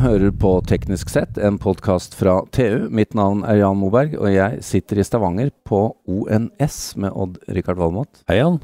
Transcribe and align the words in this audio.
hører 0.00 0.32
på 0.32 0.54
Teknisk 0.64 1.10
sett, 1.12 1.36
en 1.36 1.58
podkast 1.60 2.14
fra 2.16 2.38
TU. 2.54 2.88
Mitt 2.94 3.12
navn 3.16 3.42
er 3.44 3.58
Jan 3.60 3.76
Moberg, 3.76 4.14
og 4.16 4.30
jeg 4.32 4.62
sitter 4.64 5.00
i 5.00 5.04
Stavanger 5.04 5.50
på 5.68 5.82
ONS 6.08 6.78
med 7.00 7.12
Odd-Rikard 7.12 7.80
Valmot. 7.80 8.22
Hei, 8.30 8.38
Jan. 8.38 8.56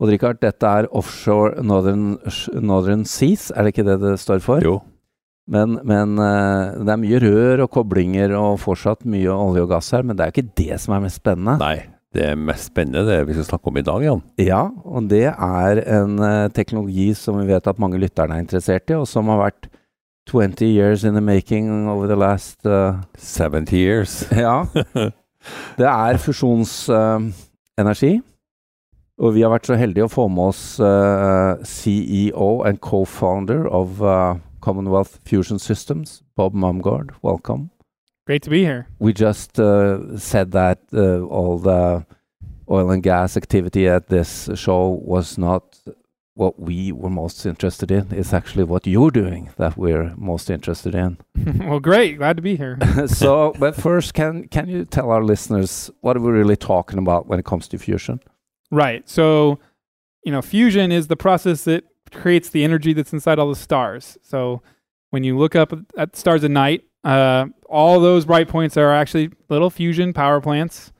Odd-Rikard, 0.00 0.38
dette 0.44 0.70
er 0.70 0.86
Offshore 0.96 1.64
Northern, 1.66 2.14
Northern, 2.62 3.02
Seas, 3.08 3.48
er 3.50 3.66
det 3.66 3.74
ikke 3.74 3.86
det 3.88 3.98
det 4.04 4.14
står 4.22 4.44
for? 4.44 4.62
Jo. 4.64 4.76
Men, 5.50 5.80
men 5.82 6.14
uh, 6.22 6.78
det 6.78 6.94
er 6.94 7.02
mye 7.02 7.22
rør 7.24 7.64
og 7.66 7.72
koblinger 7.74 8.36
og 8.38 8.60
fortsatt 8.62 9.02
mye 9.10 9.34
olje 9.34 9.66
og 9.66 9.72
gass 9.74 9.90
her, 9.96 10.06
men 10.06 10.14
det 10.14 10.24
er 10.24 10.30
jo 10.30 10.36
ikke 10.38 10.60
det 10.62 10.78
som 10.84 10.94
er 10.94 11.02
mest 11.08 11.18
spennende. 11.18 11.56
Nei, 11.58 11.90
det 12.14 12.30
mest 12.38 12.70
spennende 12.70 13.02
det 13.08 13.18
vi 13.26 13.34
skal 13.40 13.48
snakke 13.50 13.72
om 13.72 13.82
i 13.82 13.86
dag, 13.90 14.06
Jan. 14.06 14.22
Ja, 14.38 14.62
og 14.86 15.10
det 15.10 15.26
er 15.32 15.82
en 15.98 16.14
uh, 16.22 16.46
teknologi 16.54 17.10
som 17.18 17.42
vi 17.42 17.50
vet 17.50 17.66
at 17.66 17.82
mange 17.82 17.98
lytterne 17.98 18.38
er 18.38 18.46
interessert 18.46 18.86
i, 18.94 19.00
og 19.00 19.10
som 19.10 19.34
har 19.34 19.42
vært 19.48 19.72
20 20.26 20.66
years 20.66 21.04
in 21.04 21.14
the 21.14 21.20
making 21.20 21.88
over 21.88 22.06
the 22.06 22.16
last 22.16 22.66
uh, 22.66 23.02
70 23.16 23.76
years. 23.76 24.24
Ja. 24.36 24.66
Det 25.76 25.86
er 25.86 26.16
fusjonsenergi. 26.16 28.14
Uh, 28.16 28.22
og 29.18 29.34
vi 29.34 29.40
har 29.40 29.50
vært 29.52 29.66
så 29.66 29.76
heldige 29.76 30.04
å 30.04 30.12
få 30.12 30.28
med 30.28 30.52
oss 30.52 30.80
CEO 31.68 32.62
and 32.64 32.80
co-founder 32.80 33.66
of 33.68 34.00
Commonwealth 34.60 35.18
Fusion 35.24 35.58
Systems, 35.58 36.22
Bob 36.36 36.54
Mumgaard. 36.54 37.10
Welcome. 37.22 37.70
Great 38.26 38.42
to 38.42 38.50
be 38.50 38.64
here. 38.64 38.86
We 38.98 39.12
just 39.12 39.58
uh, 39.58 40.16
said 40.18 40.52
that 40.52 40.78
uh, 40.92 41.24
all 41.24 41.58
the 41.58 42.06
oil 42.70 42.90
and 42.90 43.02
gas 43.02 43.36
activity 43.36 43.88
at 43.88 44.08
this 44.08 44.48
show 44.54 44.88
was 45.02 45.36
not 45.36 45.78
what 46.40 46.58
we 46.58 46.90
were 46.90 47.10
most 47.10 47.44
interested 47.44 47.90
in. 47.90 48.08
It's 48.10 48.32
actually 48.32 48.64
what 48.64 48.86
you're 48.86 49.10
doing 49.10 49.50
that 49.58 49.76
we're 49.76 50.14
most 50.16 50.48
interested 50.48 50.94
in. 50.94 51.18
well, 51.68 51.80
great. 51.80 52.16
Glad 52.16 52.36
to 52.38 52.42
be 52.42 52.56
here. 52.56 52.78
so, 53.06 53.54
but 53.58 53.76
first, 53.76 54.14
can 54.14 54.48
can 54.48 54.66
you 54.66 54.86
tell 54.86 55.10
our 55.10 55.22
listeners 55.22 55.90
what 56.00 56.16
are 56.16 56.20
we 56.20 56.30
really 56.30 56.56
talking 56.56 56.98
about 56.98 57.26
when 57.26 57.38
it 57.38 57.44
comes 57.44 57.68
to 57.68 57.78
fusion? 57.78 58.20
Right. 58.70 59.06
So, 59.08 59.60
you 60.24 60.32
know, 60.32 60.40
fusion 60.40 60.90
is 60.90 61.08
the 61.08 61.16
process 61.16 61.64
that 61.64 61.84
creates 62.10 62.48
the 62.48 62.64
energy 62.64 62.94
that's 62.94 63.12
inside 63.12 63.38
all 63.38 63.50
the 63.50 63.62
stars. 63.68 64.16
So, 64.22 64.62
when 65.10 65.22
you 65.24 65.36
look 65.36 65.54
up 65.54 65.74
at 65.98 66.16
stars 66.16 66.42
at 66.42 66.50
night, 66.50 66.84
uh, 67.04 67.46
all 67.68 68.00
those 68.00 68.24
bright 68.24 68.48
points 68.48 68.78
are 68.78 68.94
actually 68.94 69.30
little 69.50 69.68
fusion 69.68 70.14
power 70.14 70.40
plants 70.40 70.90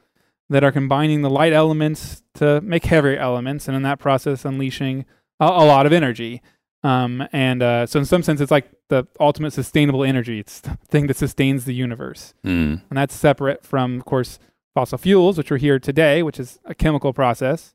that 0.51 0.65
are 0.65 0.73
combining 0.73 1.23
the 1.23 1.31
light 1.31 1.55
elements 1.55 2.23
to 2.35 2.61
make 2.61 2.85
heavier 2.85 3.17
elements, 3.17 3.69
and 3.69 3.77
in 3.77 3.83
that 3.85 3.99
process, 3.99 4.45
unleashing 4.45 5.07
a, 5.41 5.45
a 5.45 5.67
lot 5.67 5.87
of 5.87 5.93
energy. 5.93 6.43
Um, 6.83 7.27
and 7.33 7.63
uh, 7.63 7.87
so, 7.87 7.99
in 7.99 8.05
some 8.05 8.23
sense, 8.23 8.41
it's 8.41 8.51
like 8.51 8.71
the 8.89 9.07
ultimate 9.19 9.53
sustainable 9.53 10.05
energy. 10.05 10.39
It's 10.39 10.61
the 10.61 10.79
thing 10.89 11.09
that 11.09 11.17
sustains 11.17 11.65
the 11.65 11.75
universe, 11.75 12.33
mm. 12.45 12.81
and 12.89 12.99
that's 12.99 13.15
separate 13.15 13.67
from, 13.67 13.97
of 13.97 14.05
course, 14.07 14.39
fossil 14.75 14.97
fuels, 14.97 15.37
which 15.37 15.53
are 15.53 15.59
here 15.59 15.79
today, 15.79 16.23
which 16.23 16.41
is 16.41 16.59
a 16.65 16.75
chemical 16.75 17.13
process, 17.13 17.75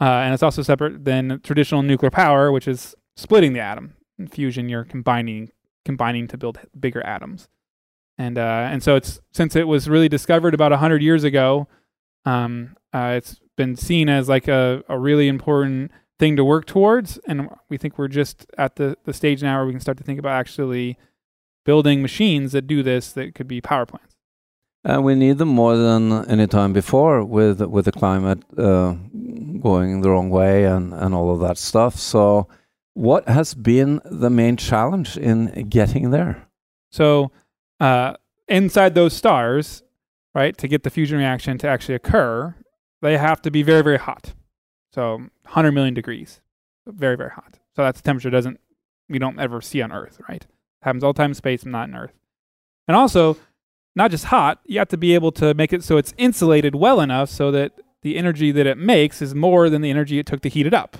uh, 0.00 0.04
and 0.04 0.34
it's 0.34 0.42
also 0.42 0.62
separate 0.62 1.04
than 1.04 1.40
traditional 1.44 1.82
nuclear 1.82 2.10
power, 2.10 2.50
which 2.50 2.66
is 2.66 2.96
splitting 3.16 3.52
the 3.52 3.60
atom. 3.60 3.94
In 4.18 4.26
fusion, 4.26 4.68
you're 4.68 4.84
combining 4.84 5.50
combining 5.84 6.26
to 6.28 6.38
build 6.38 6.58
bigger 6.78 7.04
atoms. 7.06 7.48
And 8.16 8.38
uh, 8.38 8.68
and 8.70 8.82
so 8.82 8.96
it's 8.96 9.20
since 9.32 9.56
it 9.56 9.68
was 9.68 9.88
really 9.88 10.08
discovered 10.08 10.54
about 10.54 10.72
hundred 10.72 11.02
years 11.02 11.24
ago, 11.24 11.68
um, 12.24 12.76
uh, 12.92 13.14
it's 13.16 13.40
been 13.56 13.76
seen 13.76 14.08
as 14.08 14.28
like 14.28 14.48
a, 14.48 14.82
a 14.88 14.98
really 14.98 15.28
important 15.28 15.90
thing 16.18 16.36
to 16.36 16.44
work 16.44 16.66
towards. 16.66 17.18
And 17.26 17.48
we 17.68 17.76
think 17.76 17.98
we're 17.98 18.08
just 18.08 18.46
at 18.56 18.76
the, 18.76 18.96
the 19.04 19.12
stage 19.12 19.42
now 19.42 19.58
where 19.58 19.66
we 19.66 19.72
can 19.72 19.80
start 19.80 19.98
to 19.98 20.04
think 20.04 20.18
about 20.18 20.32
actually 20.32 20.96
building 21.64 22.02
machines 22.02 22.52
that 22.52 22.66
do 22.66 22.82
this 22.82 23.12
that 23.12 23.34
could 23.34 23.48
be 23.48 23.60
power 23.60 23.86
plants. 23.86 24.16
And 24.84 25.02
we 25.02 25.14
need 25.14 25.38
them 25.38 25.48
more 25.48 25.76
than 25.76 26.26
any 26.28 26.46
time 26.46 26.74
before 26.74 27.24
with 27.24 27.62
with 27.62 27.86
the 27.86 27.92
climate 27.92 28.42
uh, 28.58 28.96
going 29.60 30.02
the 30.02 30.10
wrong 30.10 30.28
way 30.28 30.64
and, 30.64 30.92
and 30.92 31.14
all 31.14 31.32
of 31.32 31.40
that 31.40 31.56
stuff. 31.56 31.96
So 31.96 32.48
what 32.92 33.28
has 33.28 33.54
been 33.54 34.00
the 34.04 34.30
main 34.30 34.56
challenge 34.56 35.16
in 35.16 35.68
getting 35.68 36.10
there? 36.10 36.46
So, 36.90 37.32
uh, 37.80 38.14
inside 38.46 38.94
those 38.94 39.12
stars, 39.14 39.82
right, 40.34 40.56
to 40.58 40.68
get 40.68 40.84
the 40.84 40.90
fusion 40.90 41.18
reaction 41.18 41.58
to 41.58 41.68
actually 41.68 41.96
occur, 41.96 42.54
they 43.02 43.18
have 43.18 43.42
to 43.42 43.50
be 43.50 43.62
very, 43.62 43.82
very 43.82 43.98
hot. 43.98 44.34
So, 44.94 45.16
100 45.42 45.72
million 45.72 45.92
degrees, 45.92 46.40
very, 46.86 47.16
very 47.16 47.30
hot. 47.30 47.58
So 47.74 47.82
that's 47.82 48.00
the 48.00 48.04
temperature 48.04 48.30
doesn't 48.30 48.60
we 49.08 49.18
don't 49.18 49.38
ever 49.40 49.60
see 49.60 49.82
on 49.82 49.92
Earth, 49.92 50.20
right? 50.28 50.42
It 50.42 50.48
happens 50.82 51.02
all 51.02 51.12
the 51.12 51.18
time 51.18 51.30
in 51.30 51.34
space, 51.34 51.64
not 51.64 51.88
in 51.88 51.94
Earth. 51.94 52.12
And 52.86 52.96
also, 52.96 53.36
not 53.96 54.10
just 54.10 54.26
hot, 54.26 54.60
you 54.64 54.78
have 54.78 54.88
to 54.88 54.96
be 54.96 55.14
able 55.14 55.32
to 55.32 55.52
make 55.54 55.72
it 55.72 55.82
so 55.82 55.96
it's 55.96 56.14
insulated 56.16 56.74
well 56.74 57.00
enough 57.00 57.28
so 57.28 57.50
that 57.50 57.72
the 58.02 58.16
energy 58.16 58.52
that 58.52 58.66
it 58.66 58.78
makes 58.78 59.20
is 59.20 59.34
more 59.34 59.68
than 59.68 59.82
the 59.82 59.90
energy 59.90 60.18
it 60.18 60.26
took 60.26 60.42
to 60.42 60.48
heat 60.48 60.66
it 60.66 60.74
up. 60.74 60.96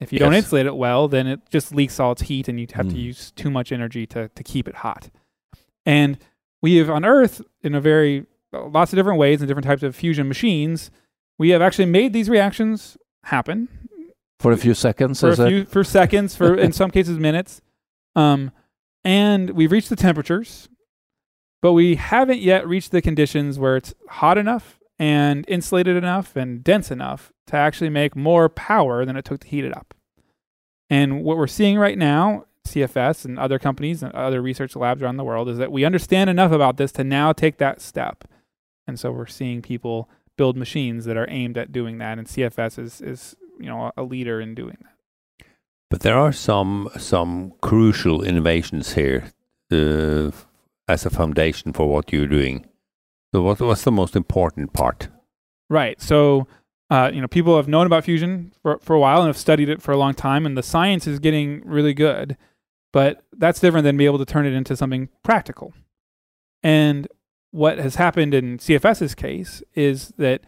If 0.00 0.12
you 0.12 0.18
yes. 0.18 0.26
don't 0.26 0.34
insulate 0.34 0.66
it 0.66 0.76
well, 0.76 1.08
then 1.08 1.26
it 1.26 1.40
just 1.50 1.74
leaks 1.74 1.98
all 1.98 2.12
its 2.12 2.22
heat 2.22 2.48
and 2.48 2.60
you 2.60 2.66
have 2.72 2.86
mm. 2.86 2.92
to 2.92 2.98
use 2.98 3.32
too 3.32 3.50
much 3.50 3.72
energy 3.72 4.06
to, 4.06 4.28
to 4.28 4.42
keep 4.44 4.68
it 4.68 4.76
hot. 4.76 5.10
And 5.84 6.18
we 6.62 6.76
have 6.76 6.88
on 6.88 7.04
Earth, 7.04 7.42
in 7.62 7.74
a 7.74 7.80
very, 7.80 8.26
lots 8.52 8.92
of 8.92 8.96
different 8.96 9.18
ways 9.18 9.40
and 9.40 9.48
different 9.48 9.66
types 9.66 9.82
of 9.82 9.96
fusion 9.96 10.28
machines, 10.28 10.90
we 11.36 11.50
have 11.50 11.62
actually 11.62 11.86
made 11.86 12.12
these 12.12 12.28
reactions 12.28 12.96
happen. 13.24 13.68
For 14.40 14.52
a 14.52 14.56
few 14.56 14.74
seconds, 14.74 15.20
for 15.20 15.30
a 15.30 15.36
few, 15.36 15.64
for 15.64 15.82
seconds, 15.82 16.36
for 16.36 16.54
in 16.54 16.72
some 16.72 16.90
cases 16.90 17.18
minutes. 17.18 17.60
Um, 18.14 18.52
and 19.04 19.50
we've 19.50 19.72
reached 19.72 19.88
the 19.88 19.96
temperatures, 19.96 20.68
but 21.60 21.72
we 21.72 21.96
haven't 21.96 22.40
yet 22.40 22.66
reached 22.66 22.92
the 22.92 23.02
conditions 23.02 23.58
where 23.58 23.76
it's 23.76 23.94
hot 24.08 24.38
enough 24.38 24.78
and 24.98 25.44
insulated 25.48 25.96
enough 25.96 26.36
and 26.36 26.62
dense 26.62 26.90
enough 26.90 27.32
to 27.46 27.56
actually 27.56 27.90
make 27.90 28.16
more 28.16 28.48
power 28.48 29.04
than 29.04 29.16
it 29.16 29.24
took 29.24 29.40
to 29.40 29.48
heat 29.48 29.64
it 29.64 29.76
up. 29.76 29.94
And 30.90 31.22
what 31.22 31.36
we're 31.36 31.46
seeing 31.46 31.78
right 31.78 31.98
now, 31.98 32.44
CFS 32.66 33.24
and 33.24 33.38
other 33.38 33.58
companies 33.58 34.02
and 34.02 34.12
other 34.12 34.42
research 34.42 34.74
labs 34.76 35.02
around 35.02 35.16
the 35.16 35.24
world, 35.24 35.48
is 35.48 35.58
that 35.58 35.72
we 35.72 35.84
understand 35.84 36.30
enough 36.30 36.52
about 36.52 36.76
this 36.76 36.92
to 36.92 37.04
now 37.04 37.32
take 37.32 37.58
that 37.58 37.80
step. 37.80 38.24
And 38.86 38.98
so 38.98 39.12
we're 39.12 39.26
seeing 39.26 39.62
people 39.62 40.08
build 40.38 40.56
machines 40.56 41.04
that 41.04 41.18
are 41.18 41.28
aimed 41.28 41.58
at 41.58 41.70
doing 41.70 41.98
that, 41.98 42.18
and 42.18 42.26
CFS 42.26 42.78
is, 42.78 43.02
is 43.02 43.36
you 43.60 43.66
know 43.66 43.92
a 43.98 44.02
leader 44.02 44.40
in 44.40 44.54
doing 44.54 44.78
that. 44.80 45.46
But 45.90 46.00
there 46.00 46.16
are 46.16 46.32
some 46.32 46.88
some 46.96 47.52
crucial 47.60 48.22
innovations 48.22 48.94
here 48.94 49.32
uh, 49.70 50.30
as 50.88 51.04
a 51.04 51.10
foundation 51.10 51.74
for 51.74 51.86
what 51.88 52.10
you're 52.12 52.26
doing. 52.26 52.66
So 53.34 53.42
what, 53.42 53.60
what's 53.60 53.84
the 53.84 53.92
most 53.92 54.16
important 54.16 54.72
part? 54.72 55.08
Right. 55.68 56.00
So, 56.00 56.46
uh, 56.88 57.10
you 57.12 57.20
know, 57.20 57.28
people 57.28 57.56
have 57.56 57.68
known 57.68 57.84
about 57.84 58.04
fusion 58.04 58.52
for, 58.62 58.78
for 58.78 58.96
a 58.96 58.98
while 58.98 59.18
and 59.18 59.26
have 59.26 59.36
studied 59.36 59.68
it 59.68 59.82
for 59.82 59.92
a 59.92 59.98
long 59.98 60.14
time, 60.14 60.46
and 60.46 60.56
the 60.56 60.62
science 60.62 61.06
is 61.06 61.18
getting 61.18 61.62
really 61.66 61.92
good. 61.92 62.38
But 62.90 63.22
that's 63.36 63.60
different 63.60 63.84
than 63.84 63.98
being 63.98 64.08
able 64.08 64.18
to 64.18 64.24
turn 64.24 64.46
it 64.46 64.54
into 64.54 64.74
something 64.74 65.10
practical. 65.22 65.74
And 66.62 67.06
what 67.50 67.78
has 67.78 67.96
happened 67.96 68.34
in 68.34 68.58
CFS's 68.58 69.14
case 69.14 69.62
is 69.74 70.12
that 70.18 70.42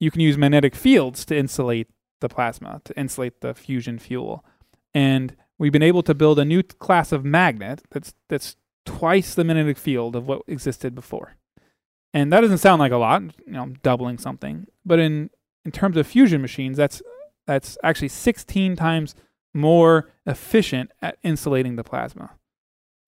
you 0.00 0.10
can 0.10 0.20
use 0.20 0.38
magnetic 0.38 0.74
fields 0.74 1.24
to 1.26 1.36
insulate 1.36 1.88
the 2.20 2.28
plasma, 2.28 2.80
to 2.84 2.98
insulate 2.98 3.40
the 3.40 3.54
fusion 3.54 3.98
fuel. 3.98 4.44
And 4.94 5.36
we've 5.58 5.72
been 5.72 5.82
able 5.82 6.02
to 6.02 6.14
build 6.14 6.38
a 6.38 6.44
new 6.44 6.62
class 6.62 7.12
of 7.12 7.24
magnet 7.24 7.82
that's 7.90 8.14
that's 8.28 8.56
twice 8.84 9.34
the 9.34 9.44
magnetic 9.44 9.76
field 9.76 10.16
of 10.16 10.26
what 10.26 10.42
existed 10.46 10.94
before. 10.94 11.36
And 12.14 12.32
that 12.32 12.40
doesn't 12.40 12.58
sound 12.58 12.80
like 12.80 12.92
a 12.92 12.96
lot, 12.96 13.22
you 13.46 13.52
know, 13.52 13.74
doubling 13.82 14.16
something. 14.16 14.66
But 14.84 14.98
in, 14.98 15.28
in 15.64 15.72
terms 15.72 15.96
of 15.96 16.06
fusion 16.06 16.40
machines, 16.40 16.76
that's 16.76 17.02
that's 17.46 17.76
actually 17.82 18.08
16 18.08 18.76
times 18.76 19.14
more 19.54 20.10
efficient 20.26 20.90
at 21.00 21.18
insulating 21.22 21.76
the 21.76 21.84
plasma. 21.84 22.32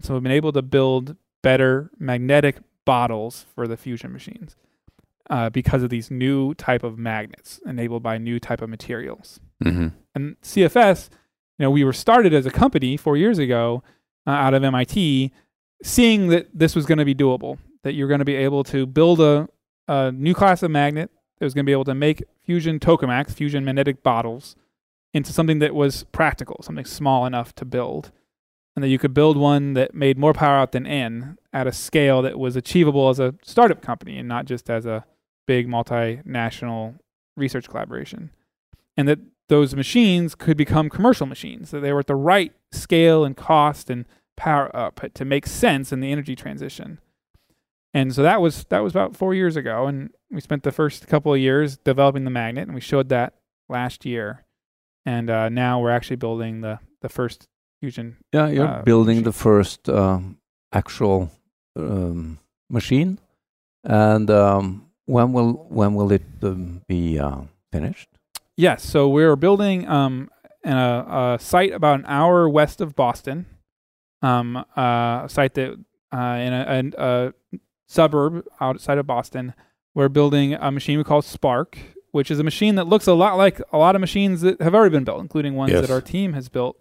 So 0.00 0.14
we've 0.14 0.22
been 0.22 0.32
able 0.32 0.52
to 0.52 0.62
build 0.62 1.16
better 1.42 1.90
magnetic 1.98 2.58
bottles 2.88 3.44
for 3.54 3.68
the 3.68 3.76
fusion 3.76 4.10
machines 4.10 4.56
uh, 5.28 5.50
because 5.50 5.82
of 5.82 5.90
these 5.90 6.10
new 6.10 6.54
type 6.54 6.82
of 6.82 6.96
magnets 6.96 7.60
enabled 7.66 8.02
by 8.02 8.16
new 8.16 8.40
type 8.40 8.62
of 8.62 8.70
materials. 8.70 9.40
Mm-hmm. 9.62 9.88
And 10.14 10.40
CFS, 10.40 11.10
you 11.58 11.64
know, 11.64 11.70
we 11.70 11.84
were 11.84 11.92
started 11.92 12.32
as 12.32 12.46
a 12.46 12.50
company 12.50 12.96
four 12.96 13.18
years 13.18 13.38
ago 13.38 13.82
uh, 14.26 14.30
out 14.30 14.54
of 14.54 14.64
MIT, 14.64 15.30
seeing 15.82 16.28
that 16.28 16.48
this 16.54 16.74
was 16.74 16.86
going 16.86 16.96
to 16.96 17.04
be 17.04 17.14
doable 17.14 17.58
that 17.82 17.92
you're 17.92 18.08
going 18.08 18.20
to 18.20 18.24
be 18.24 18.36
able 18.36 18.64
to 18.64 18.86
build 18.86 19.20
a, 19.20 19.46
a 19.86 20.10
new 20.10 20.32
class 20.32 20.62
of 20.62 20.70
magnet 20.70 21.10
that 21.38 21.44
was 21.44 21.52
going 21.52 21.66
to 21.66 21.68
be 21.68 21.72
able 21.72 21.84
to 21.84 21.94
make 21.94 22.24
fusion 22.42 22.78
tokamaks, 22.78 23.34
fusion 23.34 23.66
magnetic 23.66 24.02
bottles, 24.02 24.56
into 25.12 25.30
something 25.30 25.58
that 25.58 25.74
was 25.74 26.04
practical, 26.04 26.56
something 26.62 26.86
small 26.86 27.26
enough 27.26 27.54
to 27.54 27.66
build. 27.66 28.12
And 28.78 28.84
that 28.84 28.90
you 28.90 28.98
could 29.00 29.12
build 29.12 29.36
one 29.36 29.74
that 29.74 29.92
made 29.92 30.18
more 30.18 30.32
power 30.32 30.54
out 30.54 30.70
than 30.70 30.86
in 30.86 31.36
at 31.52 31.66
a 31.66 31.72
scale 31.72 32.22
that 32.22 32.38
was 32.38 32.54
achievable 32.54 33.08
as 33.08 33.18
a 33.18 33.34
startup 33.42 33.82
company 33.82 34.16
and 34.20 34.28
not 34.28 34.44
just 34.44 34.70
as 34.70 34.86
a 34.86 35.04
big 35.48 35.66
multinational 35.66 37.00
research 37.36 37.68
collaboration. 37.68 38.30
And 38.96 39.08
that 39.08 39.18
those 39.48 39.74
machines 39.74 40.36
could 40.36 40.56
become 40.56 40.88
commercial 40.88 41.26
machines, 41.26 41.72
that 41.72 41.80
they 41.80 41.92
were 41.92 41.98
at 41.98 42.06
the 42.06 42.14
right 42.14 42.52
scale 42.70 43.24
and 43.24 43.36
cost 43.36 43.90
and 43.90 44.04
power 44.36 44.70
output 44.76 45.12
to 45.16 45.24
make 45.24 45.48
sense 45.48 45.90
in 45.90 45.98
the 45.98 46.12
energy 46.12 46.36
transition. 46.36 47.00
And 47.92 48.14
so 48.14 48.22
that 48.22 48.40
was 48.40 48.62
that 48.66 48.84
was 48.84 48.92
about 48.92 49.16
four 49.16 49.34
years 49.34 49.56
ago, 49.56 49.88
and 49.88 50.10
we 50.30 50.40
spent 50.40 50.62
the 50.62 50.70
first 50.70 51.08
couple 51.08 51.34
of 51.34 51.40
years 51.40 51.78
developing 51.78 52.22
the 52.22 52.30
magnet, 52.30 52.68
and 52.68 52.76
we 52.76 52.80
showed 52.80 53.08
that 53.08 53.34
last 53.68 54.06
year. 54.06 54.44
And 55.04 55.28
uh, 55.28 55.48
now 55.48 55.80
we're 55.80 55.90
actually 55.90 56.14
building 56.14 56.60
the 56.60 56.78
the 57.02 57.08
first 57.08 57.48
fusion. 57.80 58.16
Yeah, 58.32 58.48
you're 58.48 58.66
uh, 58.66 58.82
building 58.82 59.16
machine. 59.18 59.24
the 59.24 59.32
first 59.32 59.88
um, 59.88 60.38
actual 60.72 61.30
um, 61.76 62.38
machine, 62.70 63.18
and 63.84 64.30
um, 64.30 64.86
when 65.06 65.32
will 65.32 65.66
when 65.68 65.94
will 65.94 66.12
it 66.12 66.22
um, 66.42 66.82
be 66.88 67.18
uh, 67.18 67.42
finished? 67.72 68.08
Yes, 68.56 68.82
so 68.84 69.08
we're 69.08 69.36
building 69.36 69.86
um, 69.88 70.30
in 70.64 70.72
a, 70.72 71.36
a 71.38 71.42
site 71.42 71.72
about 71.72 72.00
an 72.00 72.06
hour 72.06 72.48
west 72.48 72.80
of 72.80 72.96
Boston, 72.96 73.46
um, 74.22 74.56
uh, 74.56 75.24
a 75.24 75.28
site 75.28 75.54
that 75.54 75.72
uh, 76.12 76.16
in 76.18 76.52
a, 76.52 76.92
a, 76.98 77.02
a 77.04 77.32
suburb 77.86 78.44
outside 78.60 78.98
of 78.98 79.06
Boston. 79.06 79.54
We're 79.94 80.08
building 80.08 80.54
a 80.54 80.70
machine 80.70 80.98
we 80.98 81.04
call 81.04 81.22
Spark, 81.22 81.76
which 82.12 82.30
is 82.30 82.38
a 82.38 82.44
machine 82.44 82.76
that 82.76 82.86
looks 82.86 83.06
a 83.08 83.14
lot 83.14 83.36
like 83.36 83.60
a 83.72 83.78
lot 83.78 83.94
of 83.96 84.00
machines 84.00 84.42
that 84.42 84.60
have 84.60 84.74
already 84.74 84.92
been 84.92 85.02
built, 85.04 85.20
including 85.20 85.54
ones 85.56 85.72
Yes. 85.72 85.80
that 85.86 85.92
our 85.92 86.00
team 86.00 86.34
has 86.34 86.48
built 86.48 86.80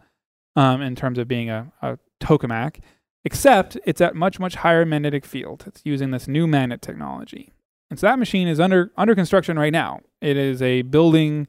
um, 0.58 0.82
in 0.82 0.96
terms 0.96 1.20
of 1.20 1.28
being 1.28 1.50
a, 1.50 1.72
a 1.82 2.00
tokamak, 2.20 2.80
except 3.24 3.78
it's 3.86 4.02
at 4.02 4.16
much, 4.16 4.40
much 4.40 4.56
higher 4.56 4.86
magnetic 4.86 5.24
field. 5.24 5.64
It's 5.68 5.82
using 5.86 6.12
this 6.12 6.28
new 6.28 6.48
magnet 6.48 6.82
technology. 6.82 7.54
And 7.90 7.98
so 7.98 8.08
that 8.08 8.20
machine 8.20 8.50
is 8.50 8.60
under 8.60 8.92
under 8.98 9.16
construction 9.16 9.58
right 9.58 9.72
now. 9.72 10.02
It 10.20 10.36
is 10.36 10.62
a 10.62 10.82
building, 10.82 11.48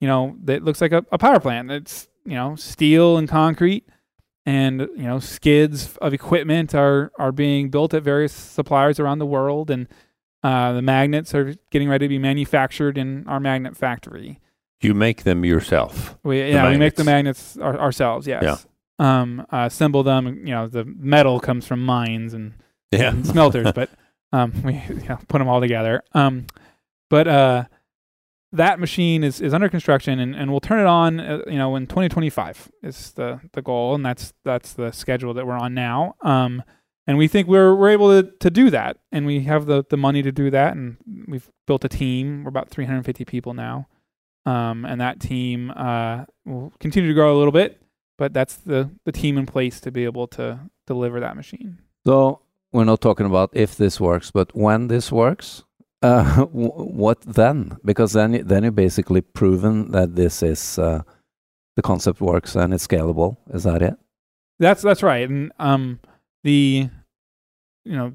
you 0.00 0.08
know, 0.08 0.36
that 0.44 0.62
looks 0.62 0.82
like 0.82 0.92
a, 0.92 1.06
a 1.10 1.16
power 1.16 1.40
plant. 1.40 1.70
It's, 1.70 2.08
you 2.26 2.34
know, 2.34 2.56
steel 2.56 3.16
and 3.16 3.26
concrete 3.26 3.88
and, 4.44 4.80
you 4.80 5.04
know, 5.04 5.18
skids 5.18 5.96
of 5.98 6.12
equipment 6.12 6.74
are 6.74 7.10
are 7.18 7.32
being 7.32 7.70
built 7.70 7.94
at 7.94 8.02
various 8.02 8.32
suppliers 8.32 9.00
around 9.00 9.20
the 9.20 9.26
world 9.26 9.70
and 9.70 9.86
uh, 10.42 10.72
the 10.72 10.82
magnets 10.82 11.34
are 11.34 11.54
getting 11.70 11.88
ready 11.88 12.04
to 12.04 12.08
be 12.08 12.18
manufactured 12.18 12.98
in 12.98 13.26
our 13.26 13.40
magnet 13.40 13.76
factory. 13.76 14.40
You 14.80 14.94
make 14.94 15.24
them 15.24 15.44
yourself. 15.44 16.16
We 16.22 16.50
yeah, 16.50 16.70
we 16.70 16.76
make 16.76 16.94
the 16.94 17.04
magnets. 17.04 17.56
our, 17.58 17.78
ourselves. 17.78 18.26
Yes. 18.26 18.42
Yeah. 18.42 18.56
Um, 19.00 19.40
uh, 19.52 19.64
assemble 19.66 20.02
them. 20.02 20.26
You 20.46 20.54
know, 20.54 20.66
the 20.68 20.84
metal 20.84 21.40
comes 21.40 21.66
from 21.66 21.84
mines 21.84 22.34
and, 22.34 22.54
Yeah. 22.92 23.10
and 23.10 23.26
smelters, 23.26 23.72
but 23.72 23.90
um, 24.32 24.52
we 24.64 24.74
you 24.88 25.08
know, 25.08 25.18
put 25.28 25.38
them 25.38 25.48
all 25.48 25.60
together. 25.60 26.02
Um, 26.12 26.46
but 27.10 27.26
uh, 27.26 27.64
that 28.52 28.78
machine 28.80 29.24
is, 29.24 29.40
is 29.40 29.52
under 29.52 29.68
construction, 29.68 30.18
and, 30.18 30.34
and 30.34 30.50
we'll 30.50 30.60
turn 30.60 30.80
it 30.80 30.86
on. 30.86 31.20
Uh, 31.20 31.40
you 31.46 31.58
know, 31.58 31.74
in 31.76 31.86
2025 31.86 32.70
is 32.82 33.12
the 33.12 33.40
the 33.52 33.62
goal, 33.62 33.94
and 33.94 34.04
that's 34.06 34.32
that's 34.44 34.72
the 34.72 34.90
schedule 34.92 35.34
that 35.34 35.46
we're 35.46 35.58
on 35.58 35.74
now. 35.74 36.14
Um, 36.22 36.62
and 37.06 37.18
we 37.18 37.26
think 37.28 37.48
we're 37.48 37.74
we're 37.74 37.90
able 37.90 38.22
to, 38.22 38.30
to 38.40 38.50
do 38.50 38.70
that, 38.70 38.98
and 39.12 39.26
we 39.26 39.40
have 39.44 39.66
the 39.66 39.84
the 39.88 39.96
money 39.96 40.22
to 40.22 40.32
do 40.32 40.50
that, 40.50 40.74
and 40.76 40.96
we've 41.26 41.48
built 41.66 41.84
a 41.84 41.88
team. 41.88 42.44
We're 42.44 42.48
about 42.50 42.68
350 42.68 43.24
people 43.24 43.54
now, 43.54 43.86
um, 44.48 44.84
and 44.84 45.00
that 45.00 45.20
team 45.20 45.70
uh, 45.76 46.24
will 46.46 46.72
continue 46.80 47.08
to 47.08 47.14
grow 47.14 47.36
a 47.36 47.38
little 47.38 47.52
bit, 47.52 47.80
but 48.16 48.32
that's 48.32 48.56
the 48.56 48.90
the 49.04 49.12
team 49.12 49.36
in 49.36 49.46
place 49.46 49.80
to 49.80 49.90
be 49.90 50.04
able 50.04 50.26
to 50.28 50.60
deliver 50.86 51.20
that 51.20 51.36
machine. 51.36 51.78
So 52.06 52.40
we're 52.72 52.84
not 52.84 53.00
talking 53.00 53.26
about 53.26 53.50
if 53.52 53.76
this 53.76 54.00
works, 54.00 54.30
but 54.30 54.54
when 54.54 54.88
this 54.88 55.12
works. 55.12 55.64
Uh, 56.00 56.44
w- 56.44 56.70
what 56.70 57.20
then? 57.22 57.76
Because 57.84 58.12
then, 58.12 58.46
then 58.46 58.62
you 58.62 58.70
basically 58.70 59.20
proven 59.20 59.90
that 59.90 60.14
this 60.14 60.44
is 60.44 60.78
uh, 60.78 61.02
the 61.74 61.82
concept 61.82 62.20
works 62.20 62.54
and 62.54 62.72
it's 62.72 62.86
scalable. 62.86 63.36
Is 63.52 63.64
that 63.64 63.82
it? 63.82 63.94
That's 64.60 64.80
that's 64.80 65.02
right, 65.02 65.28
and 65.28 65.50
um, 65.58 65.98
the 66.44 66.88
you 67.84 67.96
know, 67.96 68.12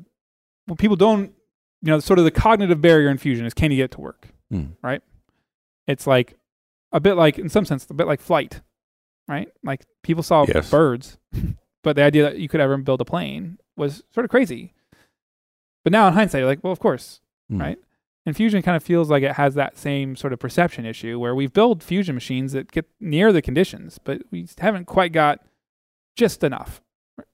people 0.77 0.95
don't 0.95 1.33
you 1.81 1.91
know, 1.91 1.99
sort 1.99 2.19
of 2.19 2.25
the 2.25 2.31
cognitive 2.31 2.79
barrier 2.79 3.09
in 3.09 3.17
fusion 3.17 3.45
is 3.45 3.53
can 3.53 3.69
you 3.69 3.75
get 3.75 3.83
it 3.83 3.91
to 3.91 4.01
work? 4.01 4.29
Hmm. 4.49 4.67
It's 5.87 6.07
like 6.07 6.37
a 6.91 6.99
bit 6.99 7.15
like, 7.15 7.37
in 7.39 7.49
some 7.49 7.65
sense, 7.65 7.87
a 7.89 7.93
bit 7.93 8.07
like 8.07 8.21
flight, 8.21 8.61
right? 9.27 9.49
Like 9.63 9.85
people 10.03 10.23
saw 10.23 10.45
Yes. 10.47 10.69
birds, 10.69 11.17
but 11.83 11.95
the 11.95 12.03
idea 12.03 12.23
that 12.23 12.37
you 12.39 12.47
could 12.47 12.61
ever 12.61 12.77
build 12.77 13.01
a 13.01 13.05
plane 13.05 13.57
was 13.75 14.03
sort 14.13 14.23
of 14.25 14.29
crazy. 14.29 14.73
But 15.83 15.91
now 15.91 16.07
in 16.07 16.13
hindsight, 16.13 16.39
you're 16.39 16.47
like, 16.47 16.63
well, 16.63 16.73
of 16.73 16.79
course, 16.79 17.19
Hmm. 17.49 17.59
Right. 17.59 17.77
And 18.25 18.37
fusion 18.37 18.61
kind 18.61 18.77
of 18.77 18.83
feels 18.83 19.09
like 19.09 19.21
it 19.21 19.33
has 19.33 19.53
that 19.55 19.77
same 19.77 20.15
sort 20.15 20.31
of 20.31 20.39
perception 20.39 20.85
issue 20.85 21.19
where 21.19 21.35
we've 21.35 21.51
built 21.51 21.83
fusion 21.83 22.15
machines 22.15 22.53
that 22.53 22.71
get 22.71 22.85
near 23.01 23.33
the 23.33 23.41
conditions, 23.41 23.99
but 24.01 24.21
we 24.31 24.47
haven't 24.59 24.85
quite 24.85 25.11
got 25.11 25.39
just 26.15 26.41
enough. 26.41 26.81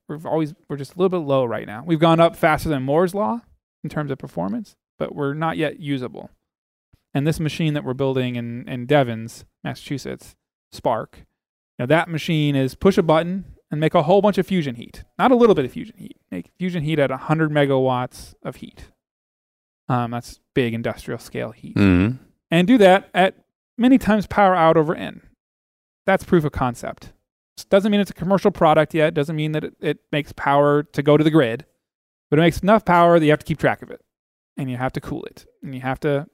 We've 0.07 0.25
always 0.25 0.55
we're 0.67 0.77
just 0.77 0.95
a 0.95 0.97
little 0.97 1.09
bit 1.09 1.27
low 1.27 1.45
right 1.45 1.67
now. 1.67 1.83
We've 1.85 1.99
gone 1.99 2.19
up 2.19 2.35
faster 2.35 2.69
than 2.69 2.81
Moore's 2.81 3.13
law 3.13 3.41
in 3.83 3.89
terms 3.91 4.09
of 4.09 4.17
performance, 4.17 4.75
but 4.97 5.13
we're 5.13 5.35
not 5.35 5.57
yet 5.57 5.79
usable. 5.79 6.31
And 7.13 7.25
this 7.25 7.39
machine 7.39 7.73
that 7.73 7.83
we're 7.83 7.93
building 7.93 8.35
in 8.35 8.67
in 8.67 8.85
Devens, 8.85 9.45
Massachusetts, 9.63 10.35
Spark, 10.71 11.25
now 11.77 11.85
that 11.87 12.09
machine 12.09 12.55
is 12.55 12.75
push 12.75 12.97
a 12.97 13.03
button 13.03 13.45
and 13.71 13.79
make 13.79 13.93
a 13.93 14.03
whole 14.03 14.21
bunch 14.21 14.37
of 14.37 14.47
fusion 14.47 14.75
heat. 14.75 15.03
Not 15.17 15.31
a 15.31 15.35
little 15.35 15.55
bit 15.55 15.65
of 15.65 15.71
fusion 15.71 15.95
heat. 15.97 16.17
Make 16.31 16.51
fusion 16.57 16.83
heat 16.83 16.99
at 16.99 17.09
100 17.09 17.51
megawatts 17.51 18.33
of 18.43 18.57
heat. 18.57 18.91
Um, 19.87 20.11
that's 20.11 20.39
big 20.53 20.73
industrial 20.73 21.19
scale 21.19 21.51
heat. 21.51 21.77
hmm 21.77 22.09
And 22.51 22.67
do 22.67 22.77
that 22.77 23.09
at 23.13 23.35
many 23.77 23.97
times 23.97 24.27
power 24.27 24.55
out 24.55 24.77
over 24.77 24.95
N. 24.95 25.21
That's 26.05 26.23
proof 26.23 26.43
of 26.45 26.51
concept. 26.51 27.13
Doesn't 27.69 27.91
mean 27.91 28.01
it's 28.01 28.11
a 28.11 28.15
commercial 28.15 28.51
product 28.51 28.93
yet. 28.93 29.13
Doesn't 29.13 29.35
mean 29.35 29.51
that 29.51 29.63
it, 29.63 29.73
it 29.79 29.99
makes 30.11 30.31
power 30.33 30.83
to 30.83 31.03
go 31.03 31.17
to 31.17 31.23
the 31.23 31.31
grid, 31.31 31.65
but 32.29 32.39
it 32.39 32.41
makes 32.41 32.59
enough 32.59 32.85
power 32.85 33.19
that 33.19 33.25
you 33.25 33.31
have 33.31 33.39
to 33.39 33.45
keep 33.45 33.59
track 33.59 33.81
of 33.81 33.91
it, 33.91 34.01
and 34.57 34.69
you 34.71 34.77
have 34.77 34.93
to 34.93 35.01
cool 35.01 35.23
it, 35.25 35.45
and 35.61 35.75
you 35.75 35.81
have 35.81 35.99
to 36.01 36.27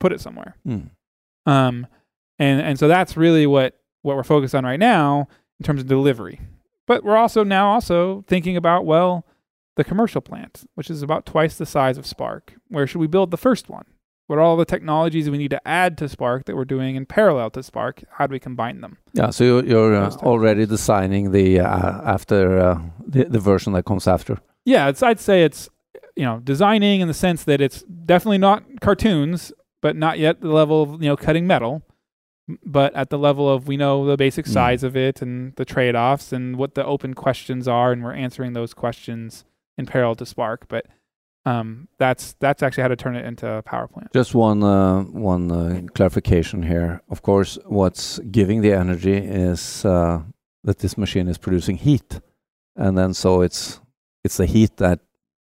put 0.00 0.12
it 0.12 0.20
somewhere. 0.20 0.56
Hmm. 0.64 0.80
Um, 1.46 1.86
and 2.38 2.60
and 2.60 2.78
so 2.78 2.88
that's 2.88 3.16
really 3.16 3.46
what 3.46 3.78
what 4.02 4.16
we're 4.16 4.24
focused 4.24 4.54
on 4.54 4.64
right 4.64 4.80
now 4.80 5.28
in 5.60 5.64
terms 5.64 5.80
of 5.80 5.86
delivery. 5.86 6.40
But 6.86 7.04
we're 7.04 7.16
also 7.16 7.44
now 7.44 7.70
also 7.70 8.24
thinking 8.26 8.56
about 8.56 8.84
well, 8.84 9.24
the 9.76 9.84
commercial 9.84 10.20
plant, 10.20 10.64
which 10.74 10.90
is 10.90 11.02
about 11.02 11.26
twice 11.26 11.56
the 11.56 11.66
size 11.66 11.96
of 11.98 12.06
Spark. 12.06 12.54
Where 12.68 12.86
should 12.86 12.98
we 13.00 13.06
build 13.06 13.30
the 13.30 13.36
first 13.36 13.68
one? 13.68 13.84
What 14.26 14.38
are 14.38 14.42
all 14.42 14.56
the 14.56 14.64
technologies 14.64 15.28
we 15.28 15.38
need 15.38 15.50
to 15.50 15.66
add 15.66 15.98
to 15.98 16.08
Spark 16.08 16.44
that 16.44 16.54
we're 16.54 16.64
doing 16.64 16.94
in 16.94 17.04
parallel 17.04 17.50
to 17.50 17.64
Spark? 17.64 18.04
How 18.12 18.28
do 18.28 18.32
we 18.32 18.38
combine 18.38 18.80
them? 18.80 18.98
Yeah, 19.12 19.30
so 19.30 19.42
you're, 19.42 19.64
you're 19.64 19.96
uh, 19.96 20.10
already 20.22 20.66
designing 20.66 21.32
the 21.32 21.60
uh, 21.60 22.00
after 22.04 22.58
uh, 22.60 22.80
the, 23.04 23.24
the 23.24 23.40
version 23.40 23.72
that 23.72 23.84
comes 23.84 24.06
after. 24.06 24.38
Yeah, 24.64 24.88
it's, 24.88 25.02
I'd 25.02 25.18
say 25.18 25.42
it's 25.42 25.68
you 26.14 26.24
know 26.24 26.38
designing 26.38 27.00
in 27.00 27.08
the 27.08 27.14
sense 27.14 27.44
that 27.44 27.60
it's 27.60 27.82
definitely 27.82 28.38
not 28.38 28.62
cartoons, 28.80 29.52
but 29.80 29.96
not 29.96 30.18
yet 30.18 30.40
the 30.40 30.48
level 30.48 30.82
of 30.82 31.02
you 31.02 31.08
know 31.08 31.16
cutting 31.16 31.46
metal, 31.46 31.82
but 32.64 32.94
at 32.94 33.10
the 33.10 33.18
level 33.18 33.48
of 33.48 33.66
we 33.68 33.76
know 33.76 34.04
the 34.06 34.16
basic 34.16 34.46
Mm. 34.46 34.52
size 34.52 34.82
of 34.82 34.96
it 34.96 35.22
and 35.22 35.54
the 35.56 35.64
trade 35.64 35.94
offs 35.96 36.32
and 36.32 36.56
what 36.56 36.74
the 36.74 36.84
open 36.84 37.14
questions 37.14 37.66
are, 37.68 37.92
and 37.92 38.02
we're 38.02 38.12
answering 38.14 38.52
those 38.52 38.74
questions 38.74 39.44
in 39.78 39.86
parallel 39.86 40.16
to 40.16 40.26
Spark. 40.26 40.66
But 40.68 40.86
um, 41.46 41.88
that's 41.98 42.34
that's 42.40 42.62
actually 42.62 42.82
how 42.82 42.88
to 42.88 42.96
turn 42.96 43.16
it 43.16 43.24
into 43.24 43.48
a 43.50 43.62
power 43.62 43.88
plant. 43.88 44.12
Just 44.12 44.34
one 44.34 44.62
uh, 44.62 45.02
one 45.04 45.50
uh, 45.50 45.80
clarification 45.94 46.62
here. 46.62 47.00
Of 47.08 47.22
course, 47.22 47.58
what's 47.66 48.18
giving 48.30 48.60
the 48.60 48.72
energy 48.74 49.16
is 49.16 49.84
uh, 49.84 50.22
that 50.64 50.78
this 50.80 50.98
machine 50.98 51.28
is 51.28 51.38
producing 51.38 51.76
heat, 51.78 52.20
and 52.76 52.98
then 52.98 53.14
so 53.14 53.40
it's 53.40 53.80
it's 54.22 54.36
the 54.36 54.46
heat 54.46 54.76
that 54.76 55.00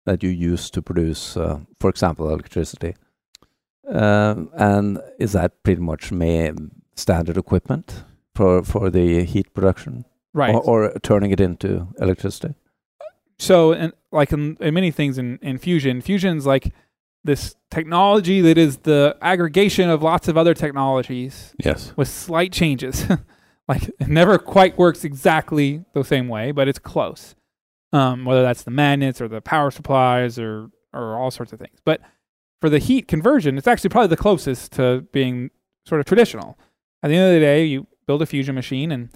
that 0.07 0.23
you 0.23 0.31
use 0.31 0.71
to 0.71 0.83
produce, 0.83 1.37
uh, 1.37 1.61
for 1.79 1.91
example, 1.91 2.29
electricity. 2.31 2.95
Um, 3.89 4.51
and 4.55 5.01
is 5.19 5.33
that 5.33 5.63
pretty 5.65 5.81
much 5.81 6.13
standard 6.95 7.37
equipment 7.37 8.05
for 8.35 8.63
for 8.63 8.91
the 8.91 9.25
heat 9.25 9.53
production, 9.55 10.05
Right. 10.35 10.55
or, 10.55 10.63
or 10.63 10.99
turning 11.01 11.31
it 11.31 11.41
into 11.41 11.89
electricity? 11.99 12.55
so 13.39 13.73
and 13.73 13.93
like 14.13 14.31
in, 14.33 14.57
in 14.61 14.73
many 14.75 14.91
things 14.93 15.19
in, 15.19 15.39
in 15.43 15.59
fusion 15.59 16.01
fusion's 16.01 16.47
like 16.47 16.73
this 17.25 17.57
technology 17.71 18.41
that 18.41 18.57
is 18.59 18.77
the 18.79 19.17
aggregation 19.21 19.89
of 19.91 20.01
lots 20.03 20.29
of 20.29 20.37
other 20.37 20.55
technologies 20.55 21.53
Yes. 21.65 21.93
with 21.97 22.07
slight 22.09 22.53
changes 22.53 23.07
like 23.69 23.89
it 23.99 24.07
never 24.09 24.39
quite 24.39 24.79
works 24.79 25.03
exactly 25.03 25.85
the 25.93 26.05
same 26.05 26.29
way 26.29 26.53
but 26.53 26.69
it's 26.69 26.79
close 26.79 27.35
um, 27.93 28.25
whether 28.25 28.43
that's 28.43 28.63
the 28.63 28.71
magnets 28.71 29.21
or 29.21 29.27
the 29.29 29.41
power 29.41 29.71
supplies 29.73 30.39
or 30.39 30.71
or 30.93 31.17
all 31.19 31.31
sorts 31.33 31.53
of 31.53 31.59
things 31.59 31.79
but 31.85 32.01
for 32.63 32.71
the 32.71 32.79
heat 32.79 33.07
conversion 33.09 33.59
it's 33.59 33.67
actually 33.69 33.91
probably 33.91 34.09
the 34.09 34.17
closest 34.17 34.73
to 34.73 35.05
being 35.13 35.51
sort 35.87 36.01
of 36.01 36.07
traditional 36.07 36.59
at 37.03 37.09
the 37.09 37.17
end 37.17 37.27
of 37.29 37.35
the 37.35 37.45
day 37.45 37.65
you 37.65 37.87
build 38.07 38.23
a 38.23 38.27
fusion 38.27 38.55
machine 38.55 38.91
and 38.91 39.11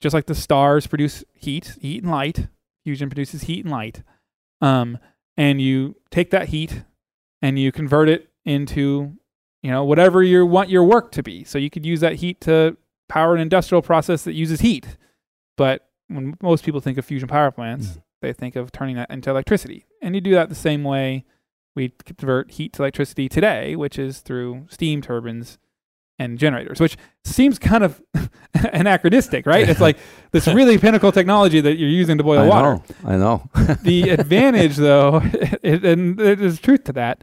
just 0.00 0.14
like 0.14 0.26
the 0.26 0.34
stars 0.34 0.86
produce 0.86 1.22
heat 1.34 1.76
heat 1.80 2.02
and 2.02 2.10
light 2.10 2.48
fusion 2.84 3.10
produces 3.10 3.42
heat 3.42 3.64
and 3.64 3.72
light 3.72 4.02
um, 4.62 4.98
and 5.36 5.60
you 5.60 5.96
take 6.10 6.30
that 6.30 6.48
heat 6.48 6.84
and 7.42 7.58
you 7.58 7.70
convert 7.70 8.08
it 8.08 8.30
into 8.44 9.12
you 9.62 9.70
know 9.70 9.84
whatever 9.84 10.22
you 10.22 10.46
want 10.46 10.70
your 10.70 10.84
work 10.84 11.10
to 11.12 11.22
be 11.22 11.44
so 11.44 11.58
you 11.58 11.68
could 11.68 11.84
use 11.84 12.00
that 12.00 12.14
heat 12.14 12.40
to 12.40 12.76
power 13.08 13.34
an 13.34 13.40
industrial 13.40 13.82
process 13.82 14.22
that 14.24 14.32
uses 14.34 14.60
heat 14.60 14.96
but 15.56 15.88
when 16.08 16.36
most 16.40 16.64
people 16.64 16.80
think 16.80 16.98
of 16.98 17.04
fusion 17.04 17.28
power 17.28 17.50
plants, 17.50 17.88
Mm. 17.88 18.02
they 18.22 18.32
think 18.32 18.54
of 18.54 18.70
turning 18.70 18.94
that 18.94 19.10
into 19.10 19.28
electricity. 19.28 19.86
And 20.00 20.14
you 20.14 20.20
do 20.20 20.30
that 20.32 20.48
the 20.48 20.54
same 20.54 20.84
way 20.84 21.24
we 21.76 21.92
convert 22.04 22.50
heat 22.52 22.72
to 22.72 22.82
electricity 22.82 23.28
today, 23.28 23.76
which 23.76 23.98
is 23.98 24.18
through 24.20 24.66
steam 24.68 25.00
turbines 25.02 25.58
and 26.18 26.38
generators, 26.38 26.80
which 26.80 26.96
seems 27.24 27.58
kind 27.58 27.84
of 27.84 28.02
anachronistic, 28.72 29.46
right? 29.46 29.68
It's 29.68 29.80
like 29.80 29.98
this 30.32 30.46
really 30.58 30.78
pinnacle 30.78 31.12
technology 31.12 31.60
that 31.60 31.76
you're 31.76 31.88
using 31.88 32.18
to 32.18 32.24
boil 32.24 32.40
I 32.40 32.48
water. 32.48 32.82
know. 33.04 33.10
I 33.10 33.16
know. 33.16 33.50
The 33.82 34.10
advantage, 34.10 34.76
though, 34.76 35.20
it, 35.62 35.84
and 35.84 36.16
there's 36.18 36.58
truth 36.58 36.84
to 36.84 36.92
that, 36.94 37.22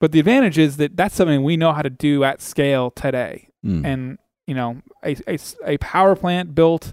but 0.00 0.12
the 0.12 0.18
advantage 0.18 0.58
is 0.58 0.76
that 0.78 0.96
that's 0.96 1.14
something 1.14 1.42
we 1.44 1.56
know 1.56 1.72
how 1.72 1.82
to 1.82 1.90
do 1.90 2.24
at 2.24 2.42
scale 2.42 2.90
today 2.90 3.48
Mm. 3.64 3.86
and 3.86 4.18
you 4.48 4.54
know 4.56 4.82
a, 5.04 5.14
a, 5.28 5.38
a 5.64 5.78
power 5.78 6.16
plant 6.16 6.52
built 6.52 6.92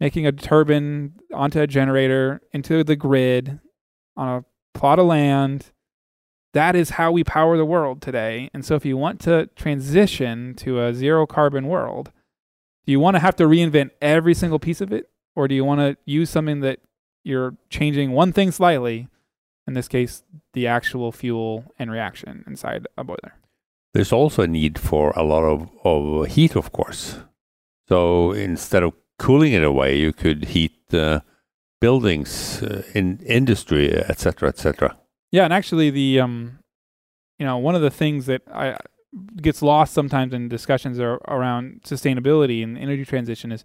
making 0.00 0.26
a 0.26 0.32
turbine 0.32 1.12
onto 1.32 1.60
a 1.60 1.66
generator 1.68 2.40
into 2.52 2.82
the 2.82 2.96
grid 2.96 3.60
on 4.16 4.28
a 4.38 4.44
plot 4.76 4.98
of 4.98 5.06
land 5.06 5.70
that 6.54 6.74
is 6.74 6.90
how 6.90 7.12
we 7.12 7.22
power 7.22 7.56
the 7.56 7.64
world 7.64 8.00
today 8.00 8.50
and 8.54 8.64
so 8.64 8.74
if 8.74 8.84
you 8.84 8.96
want 8.96 9.20
to 9.20 9.46
transition 9.56 10.54
to 10.54 10.82
a 10.82 10.94
zero 10.94 11.26
carbon 11.26 11.66
world 11.66 12.10
do 12.86 12.92
you 12.92 13.00
want 13.00 13.14
to 13.14 13.20
have 13.20 13.36
to 13.36 13.44
reinvent 13.44 13.90
every 14.00 14.34
single 14.34 14.58
piece 14.58 14.80
of 14.80 14.92
it 14.92 15.08
or 15.36 15.46
do 15.48 15.54
you 15.54 15.64
want 15.64 15.80
to 15.80 15.96
use 16.04 16.30
something 16.30 16.60
that 16.60 16.80
you're 17.24 17.56
changing 17.70 18.12
one 18.12 18.32
thing 18.32 18.50
slightly 18.50 19.08
in 19.66 19.74
this 19.74 19.88
case 19.88 20.22
the 20.54 20.66
actual 20.66 21.12
fuel 21.12 21.64
and 21.78 21.90
reaction 21.90 22.44
inside 22.46 22.86
a 22.96 23.04
boiler 23.04 23.34
There's 23.94 24.12
also 24.12 24.42
a 24.42 24.46
need 24.46 24.78
for 24.78 25.12
a 25.16 25.22
lot 25.22 25.44
of, 25.44 25.70
of 25.84 26.28
heat, 26.28 26.56
of 26.56 26.72
course. 26.72 27.18
So 27.88 28.32
instead 28.32 28.82
of 28.82 28.92
cooling 29.18 29.52
it 29.54 29.64
away, 29.64 29.96
you 29.96 30.12
could 30.12 30.44
heat 30.44 30.78
uh, 30.92 31.20
buildings, 31.80 32.62
uh, 32.62 32.82
in 32.94 33.18
industry, 33.26 33.92
etc., 33.92 34.50
etc. 34.50 34.96
Yeah, 35.30 35.44
and 35.44 35.52
actually, 35.52 35.90
the 35.90 36.20
um, 36.20 36.58
you 37.38 37.46
know, 37.46 37.58
one 37.58 37.74
of 37.74 37.82
the 37.82 37.90
things 37.90 38.26
that 38.26 38.42
I 38.52 38.76
gets 39.40 39.62
lost 39.62 39.94
sometimes 39.94 40.32
in 40.34 40.48
discussions 40.48 40.98
are 41.00 41.14
around 41.28 41.80
sustainability 41.84 42.62
and 42.62 42.76
energy 42.76 43.04
transition 43.04 43.50
is 43.52 43.64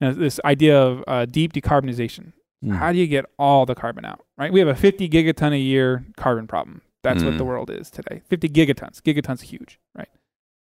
you 0.00 0.06
know, 0.08 0.14
this 0.14 0.38
idea 0.44 0.80
of 0.80 1.02
uh, 1.06 1.24
deep 1.26 1.52
decarbonization. 1.52 2.32
Mm. 2.64 2.76
How 2.76 2.92
do 2.92 2.98
you 2.98 3.06
get 3.06 3.24
all 3.38 3.66
the 3.66 3.74
carbon 3.74 4.04
out? 4.04 4.24
Right? 4.38 4.52
We 4.52 4.60
have 4.60 4.68
a 4.68 4.74
50 4.74 5.08
gigaton 5.08 5.52
a 5.52 5.58
year 5.58 6.04
carbon 6.16 6.46
problem. 6.46 6.82
That's 7.02 7.22
what 7.22 7.34
Mm. 7.34 7.38
the 7.38 7.44
world 7.44 7.70
is 7.70 7.90
today. 7.90 8.22
50 8.28 8.48
gigatons. 8.48 9.00
Gigatons 9.00 9.42
huge, 9.42 9.78
right? 9.96 10.08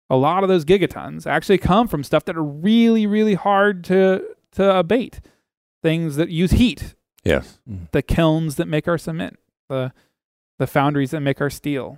A 0.09 0.15
lot 0.17 0.43
of 0.43 0.49
those 0.49 0.65
gigatons 0.65 1.25
actually 1.27 1.57
come 1.57 1.87
from 1.87 2.03
stuff 2.03 2.25
that 2.25 2.37
are 2.37 2.43
really, 2.43 3.05
really 3.07 3.33
hard 3.35 3.83
to 3.85 4.23
to 4.53 4.77
abate. 4.77 5.19
Things 5.83 6.15
that 6.15 6.29
use 6.29 6.51
heat, 6.51 6.95
Yes. 7.23 7.59
Mm. 7.69 7.91
the 7.91 8.01
kilns 8.01 8.55
that 8.55 8.67
make 8.67 8.87
our 8.87 8.97
cement, 8.97 9.37
the 9.69 9.93
the 10.59 10.67
foundries 10.67 11.11
that 11.11 11.21
make 11.21 11.39
our 11.41 11.49
steel. 11.49 11.97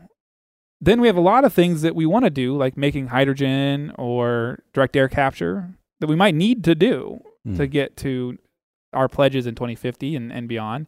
Then 0.81 1.01
we 1.01 1.07
have 1.07 1.17
a 1.17 1.21
lot 1.21 1.43
of 1.45 1.53
things 1.53 1.81
that 1.81 1.95
we 1.95 2.05
want 2.05 2.25
to 2.25 2.29
do, 2.31 2.55
like 2.55 2.77
making 2.77 3.07
hydrogen 3.07 3.91
or 3.97 4.59
direct 4.73 4.95
air 4.95 5.09
capture, 5.09 5.69
that 5.99 6.07
we 6.07 6.15
might 6.15 6.35
need 6.35 6.63
to 6.65 6.75
do 6.75 7.21
Mm. 7.47 7.55
to 7.55 7.67
get 7.67 7.95
to 7.97 8.37
our 8.91 9.07
pledges 9.07 9.47
in 9.47 9.55
2050 9.55 10.13
and, 10.15 10.29
and 10.31 10.47
beyond. 10.49 10.87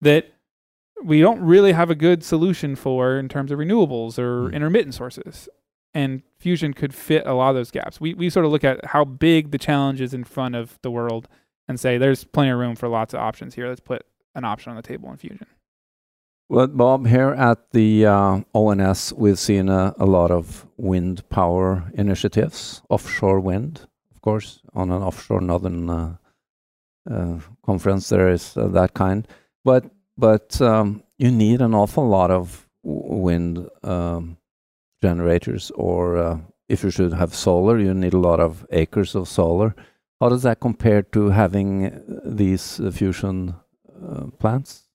That 0.00 0.26
we 1.04 1.20
don't 1.20 1.40
really 1.40 1.72
have 1.72 1.90
a 1.90 1.94
good 1.94 2.24
solution 2.24 2.74
for 2.74 3.16
in 3.18 3.28
terms 3.28 3.52
of 3.52 3.58
renewables 3.60 4.18
or 4.18 4.48
Mm. 4.48 4.54
intermittent 4.54 4.94
sources. 4.94 5.48
And 5.94 6.22
fusion 6.38 6.74
could 6.74 6.92
fit 6.92 7.24
a 7.26 7.34
lot 7.34 7.50
of 7.50 7.54
those 7.56 7.70
gaps. 7.70 8.00
We 8.00 8.14
we 8.14 8.30
sort 8.30 8.44
of 8.46 8.52
look 8.52 8.64
at 8.64 8.84
how 8.86 9.04
big 9.04 9.50
the 9.52 9.58
challenge 9.58 10.00
is 10.00 10.12
in 10.12 10.24
front 10.24 10.54
of 10.56 10.78
the 10.82 10.90
world 10.90 11.28
and 11.68 11.78
say 11.80 11.98
there's 11.98 12.24
plenty 12.24 12.50
of 12.50 12.58
room 12.58 12.74
for 12.76 12.88
lots 12.88 13.14
of 13.14 13.20
options 13.20 13.54
here. 13.54 13.68
Let's 13.68 13.80
put 13.80 14.04
an 14.34 14.44
option 14.44 14.70
on 14.70 14.76
the 14.76 14.82
table 14.82 15.08
in 15.10 15.16
fusion. 15.16 15.46
Well, 16.48 16.68
Bob, 16.68 17.08
here 17.08 17.30
at 17.30 17.72
the 17.72 18.06
uh, 18.06 18.40
ONS, 18.54 19.12
we've 19.14 19.38
seen 19.38 19.68
a, 19.68 19.92
lot 19.98 20.30
of 20.30 20.64
wind 20.76 21.28
power 21.28 21.90
initiatives, 21.94 22.82
offshore 22.88 23.40
wind, 23.40 23.80
of 24.14 24.20
course, 24.20 24.60
on 24.72 24.92
an 24.92 25.02
offshore 25.02 25.40
northern 25.40 25.90
uh, 25.90 26.16
uh, 27.10 27.40
conference. 27.64 28.08
There 28.10 28.28
is 28.28 28.56
uh, 28.56 28.68
that 28.68 28.94
kind, 28.94 29.26
but 29.64 29.86
but 30.16 30.60
um, 30.62 31.02
you 31.18 31.32
need 31.32 31.62
an 31.62 31.74
awful 31.74 32.06
lot 32.06 32.30
of 32.30 32.68
wind 32.84 33.68
um, 33.82 34.36
generators, 35.02 35.72
or 35.74 36.16
uh, 36.16 36.38
if 36.68 36.84
you 36.84 36.90
should 36.90 37.12
have 37.12 37.34
solar, 37.34 37.76
you 37.76 37.92
need 37.92 38.14
a 38.14 38.20
lot 38.20 38.38
of 38.38 38.64
acres 38.70 39.16
of 39.16 39.26
solar. 39.26 39.74
How 40.20 40.28
does 40.28 40.44
that 40.44 40.60
compare 40.60 41.02
to 41.02 41.30
having 41.30 42.00
these 42.24 42.80
fusion 42.92 43.56
plants? 44.38 44.85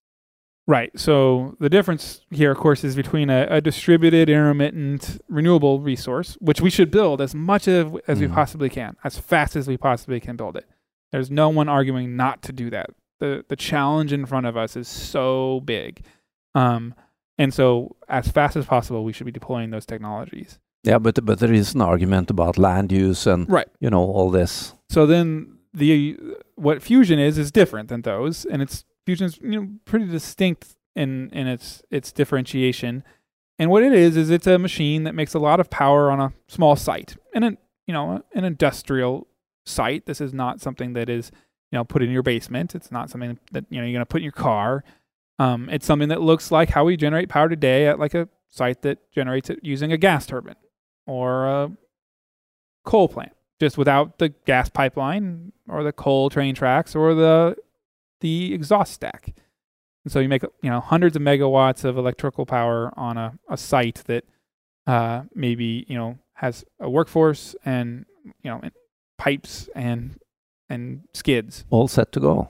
Right. 0.67 0.91
So 0.97 1.55
the 1.59 1.69
difference 1.69 2.21
here, 2.29 2.51
of 2.51 2.57
course, 2.57 2.83
is 2.83 2.95
between 2.95 3.29
a, 3.29 3.47
a 3.49 3.61
distributed, 3.61 4.29
intermittent, 4.29 5.19
renewable 5.27 5.79
resource, 5.81 6.37
which 6.39 6.61
we 6.61 6.69
should 6.69 6.91
build 6.91 7.19
as 7.19 7.33
much 7.33 7.67
of, 7.67 7.97
as 8.07 8.19
we 8.19 8.27
Mhm. 8.27 8.33
possibly 8.33 8.69
can, 8.69 8.95
as 9.03 9.17
fast 9.17 9.55
as 9.55 9.67
we 9.67 9.75
possibly 9.75 10.19
can 10.19 10.35
build 10.37 10.55
it. 10.55 10.65
There's 11.11 11.31
no 11.31 11.49
one 11.49 11.67
arguing 11.67 12.15
not 12.15 12.41
to 12.43 12.53
do 12.53 12.69
that. 12.69 12.91
The 13.19 13.43
the 13.49 13.55
challenge 13.55 14.13
in 14.13 14.25
front 14.25 14.45
of 14.47 14.55
us 14.55 14.75
is 14.75 14.87
so 14.87 15.61
big, 15.65 16.03
um, 16.55 16.93
and 17.37 17.53
so 17.53 17.95
as 18.07 18.27
fast 18.29 18.55
as 18.55 18.65
possible, 18.65 19.03
we 19.03 19.13
should 19.13 19.25
be 19.25 19.31
deploying 19.31 19.71
those 19.71 19.85
technologies. 19.85 20.57
Yeah, 20.83 20.99
but 20.99 21.23
but 21.25 21.39
there 21.39 21.53
is 21.53 21.75
an 21.75 21.81
argument 21.81 22.29
about 22.31 22.57
land 22.57 22.91
use 22.91 23.27
and 23.27 23.47
Right. 23.49 23.67
you 23.79 23.89
know 23.89 24.03
all 24.03 24.31
this. 24.31 24.73
So 24.89 25.05
then 25.05 25.57
the 25.73 26.17
what 26.55 26.81
fusion 26.81 27.19
is 27.19 27.37
is 27.37 27.51
different 27.51 27.89
than 27.89 28.01
those, 28.03 28.45
and 28.45 28.61
it's 28.61 28.85
fusion's 29.05 29.37
you 29.37 29.61
know 29.61 29.67
pretty 29.85 30.05
distinct 30.05 30.75
in 30.95 31.29
in 31.31 31.47
its 31.47 31.83
its 31.89 32.11
differentiation. 32.11 33.03
And 33.59 33.69
what 33.69 33.83
it 33.83 33.93
is 33.93 34.17
is 34.17 34.29
it's 34.29 34.47
a 34.47 34.57
machine 34.57 35.03
that 35.03 35.13
makes 35.13 35.33
a 35.33 35.39
lot 35.39 35.59
of 35.59 35.69
power 35.69 36.09
on 36.09 36.19
a 36.19 36.33
small 36.47 36.75
site, 36.75 37.15
and 37.33 37.45
an 37.45 37.57
you 37.87 37.93
know 37.93 38.23
an 38.33 38.43
industrial 38.43 39.27
site. 39.65 40.05
This 40.05 40.21
is 40.21 40.33
not 40.33 40.61
something 40.61 40.93
that 40.93 41.09
is 41.09 41.31
you 41.71 41.77
know 41.77 41.83
put 41.83 42.01
in 42.01 42.09
your 42.09 42.23
basement. 42.23 42.75
It's 42.75 42.91
not 42.91 43.09
something 43.09 43.39
that 43.51 43.65
you 43.69 43.79
know 43.79 43.85
you're 43.85 43.93
going 43.93 44.01
to 44.01 44.05
put 44.05 44.21
in 44.21 44.23
your 44.23 44.31
car. 44.31 44.83
Um, 45.39 45.69
it's 45.69 45.85
something 45.85 46.09
that 46.09 46.21
looks 46.21 46.51
like 46.51 46.69
how 46.69 46.85
we 46.85 46.97
generate 46.97 47.29
power 47.29 47.49
today 47.49 47.87
at 47.87 47.99
like 47.99 48.13
a 48.13 48.29
site 48.49 48.83
that 48.83 49.11
generates 49.11 49.49
it 49.49 49.59
using 49.63 49.91
a 49.91 49.97
gas 49.97 50.25
turbine 50.27 50.55
or 51.07 51.45
a 51.47 51.71
coal 52.83 53.07
plant 53.07 53.31
just 53.59 53.77
without 53.77 54.19
the 54.19 54.29
gas 54.45 54.69
pipeline 54.69 55.51
or 55.67 55.83
the 55.83 55.91
coal 55.91 56.29
train 56.29 56.53
tracks 56.53 56.95
or 56.95 57.13
the 57.13 57.55
the 58.21 58.53
exhaust 58.53 58.93
stack. 58.93 59.33
And 60.03 60.11
so 60.11 60.19
you 60.19 60.29
make 60.29 60.43
you 60.43 60.69
know 60.69 60.79
hundreds 60.79 61.15
of 61.15 61.21
megawatts 61.21 61.83
of 61.83 61.97
electrical 61.97 62.45
power 62.45 62.91
on 62.97 63.17
a, 63.17 63.37
a 63.49 63.57
site 63.57 64.03
that 64.05 64.23
uh, 64.87 65.23
maybe 65.35 65.85
you 65.87 65.95
know 65.95 66.17
has 66.33 66.65
a 66.79 66.89
workforce 66.89 67.55
and 67.65 68.05
you 68.43 68.49
know 68.49 68.59
and 68.63 68.71
pipes 69.17 69.69
and 69.75 70.19
and 70.69 71.03
skids. 71.13 71.65
All 71.69 71.87
set 71.87 72.11
to 72.13 72.19
go. 72.19 72.49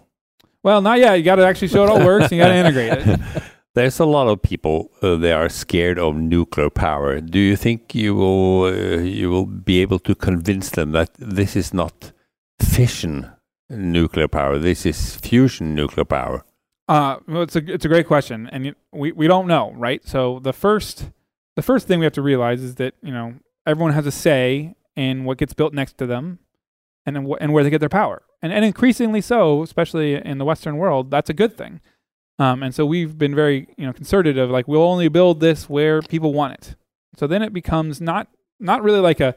Well, 0.64 0.82
not 0.82 1.00
yet. 1.00 1.16
You 1.16 1.24
got 1.24 1.38
to 1.38 1.46
actually 1.46 1.70
show 1.70 1.84
it 1.84 1.90
all 1.90 2.06
works. 2.06 2.26
and 2.26 2.34
you 2.34 2.38
got 2.38 2.50
to 2.50 2.56
integrate 2.56 2.94
it. 2.94 3.44
There's 3.74 4.00
a 4.00 4.06
lot 4.06 4.28
of 4.28 4.42
people 4.42 4.92
uh, 5.02 5.16
they 5.16 5.32
are 5.32 5.48
scared 5.48 5.98
of 5.98 6.16
nuclear 6.16 6.70
power. 6.70 7.22
Do 7.22 7.40
you 7.40 7.56
think 7.56 7.96
you 7.96 8.16
will 8.16 8.64
uh, 8.66 9.02
you 9.02 9.30
will 9.30 9.46
be 9.46 9.82
able 9.82 10.00
to 10.00 10.14
convince 10.14 10.70
them 10.70 10.92
that 10.92 11.14
this 11.18 11.56
is 11.56 11.74
not 11.74 12.12
fission 12.60 13.32
nuclear 13.78 14.28
power? 14.28 14.58
This 14.58 14.86
is 14.86 15.16
fusion 15.16 15.76
nuclear 15.76 16.06
power. 16.06 16.44
Uh, 16.88 17.18
well, 17.28 17.42
it's 17.44 17.56
a 17.56 17.74
it's 17.74 17.86
a 17.86 17.88
great 17.88 18.08
question, 18.08 18.50
and 18.52 18.76
we 18.92 19.12
we 19.12 19.28
don't 19.28 19.48
know, 19.48 19.74
right? 19.76 20.06
So 20.06 20.40
the 20.40 20.54
first 20.54 21.10
the 21.56 21.62
first 21.62 21.88
thing 21.88 22.00
we 22.00 22.06
have 22.06 22.14
to 22.14 22.22
realize 22.22 22.62
is 22.62 22.76
that 22.76 22.96
you 23.02 23.12
know 23.14 23.36
everyone 23.66 23.94
has 23.94 24.06
a 24.06 24.12
say 24.12 24.76
in 24.96 25.24
what 25.24 25.38
gets 25.38 25.54
built 25.54 25.74
next 25.74 25.98
to 26.00 26.06
them, 26.06 26.40
and 27.06 27.16
in 27.16 27.30
wh- 27.30 27.38
and 27.40 27.54
where 27.54 27.64
they 27.64 27.70
get 27.70 27.80
their 27.80 27.90
power, 27.90 28.24
and 28.42 28.52
and 28.52 28.66
increasingly 28.66 29.22
so, 29.22 29.64
especially 29.64 30.16
in 30.16 30.38
the 30.38 30.46
Western 30.46 30.78
world, 30.78 31.12
that's 31.12 31.30
a 31.30 31.34
good 31.34 31.58
thing. 31.58 31.80
Um, 32.40 32.64
and 32.64 32.74
so 32.74 32.86
we've 32.86 33.18
been 33.18 33.36
very 33.36 33.70
you 33.78 33.86
know 33.86 33.94
concerted 33.94 34.38
of 34.38 34.50
like 34.50 34.68
we'll 34.68 34.84
only 34.84 35.08
build 35.08 35.40
this 35.40 35.70
where 35.70 36.02
people 36.02 36.34
want 36.34 36.54
it. 36.54 36.76
So 37.16 37.28
then 37.28 37.42
it 37.42 37.54
becomes 37.54 38.02
not 38.02 38.28
not 38.60 38.84
really 38.84 39.00
like 39.00 39.20
a 39.20 39.36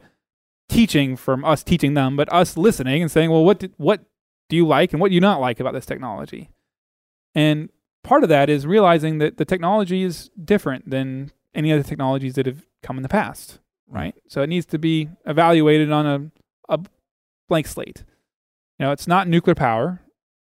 teaching 0.67 1.15
from 1.15 1.45
us 1.45 1.63
teaching 1.63 1.93
them, 1.93 2.15
but 2.17 2.31
us 2.33 2.57
listening 2.57 3.01
and 3.01 3.11
saying, 3.11 3.29
well, 3.29 3.45
what 3.45 3.59
did, 3.59 3.73
what 3.77 4.03
do 4.49 4.55
you 4.55 4.67
like 4.67 4.93
and 4.93 5.01
what 5.01 5.09
do 5.09 5.15
you 5.15 5.21
not 5.21 5.41
like 5.41 5.59
about 5.59 5.73
this 5.73 5.85
technology? 5.85 6.49
And 7.33 7.69
part 8.03 8.23
of 8.23 8.29
that 8.29 8.49
is 8.49 8.65
realizing 8.65 9.17
that 9.17 9.37
the 9.37 9.45
technology 9.45 10.03
is 10.03 10.29
different 10.43 10.89
than 10.89 11.31
any 11.53 11.71
other 11.71 11.83
technologies 11.83 12.35
that 12.35 12.45
have 12.45 12.65
come 12.83 12.97
in 12.97 13.03
the 13.03 13.09
past, 13.09 13.59
mm. 13.91 13.95
right? 13.95 14.15
So 14.27 14.41
it 14.41 14.47
needs 14.47 14.65
to 14.67 14.77
be 14.79 15.09
evaluated 15.25 15.91
on 15.91 16.05
a, 16.05 16.73
a 16.73 16.79
blank 17.49 17.67
slate. 17.67 18.03
You 18.79 18.85
know, 18.85 18.91
it's 18.91 19.07
not 19.07 19.27
nuclear 19.27 19.55
power, 19.55 20.01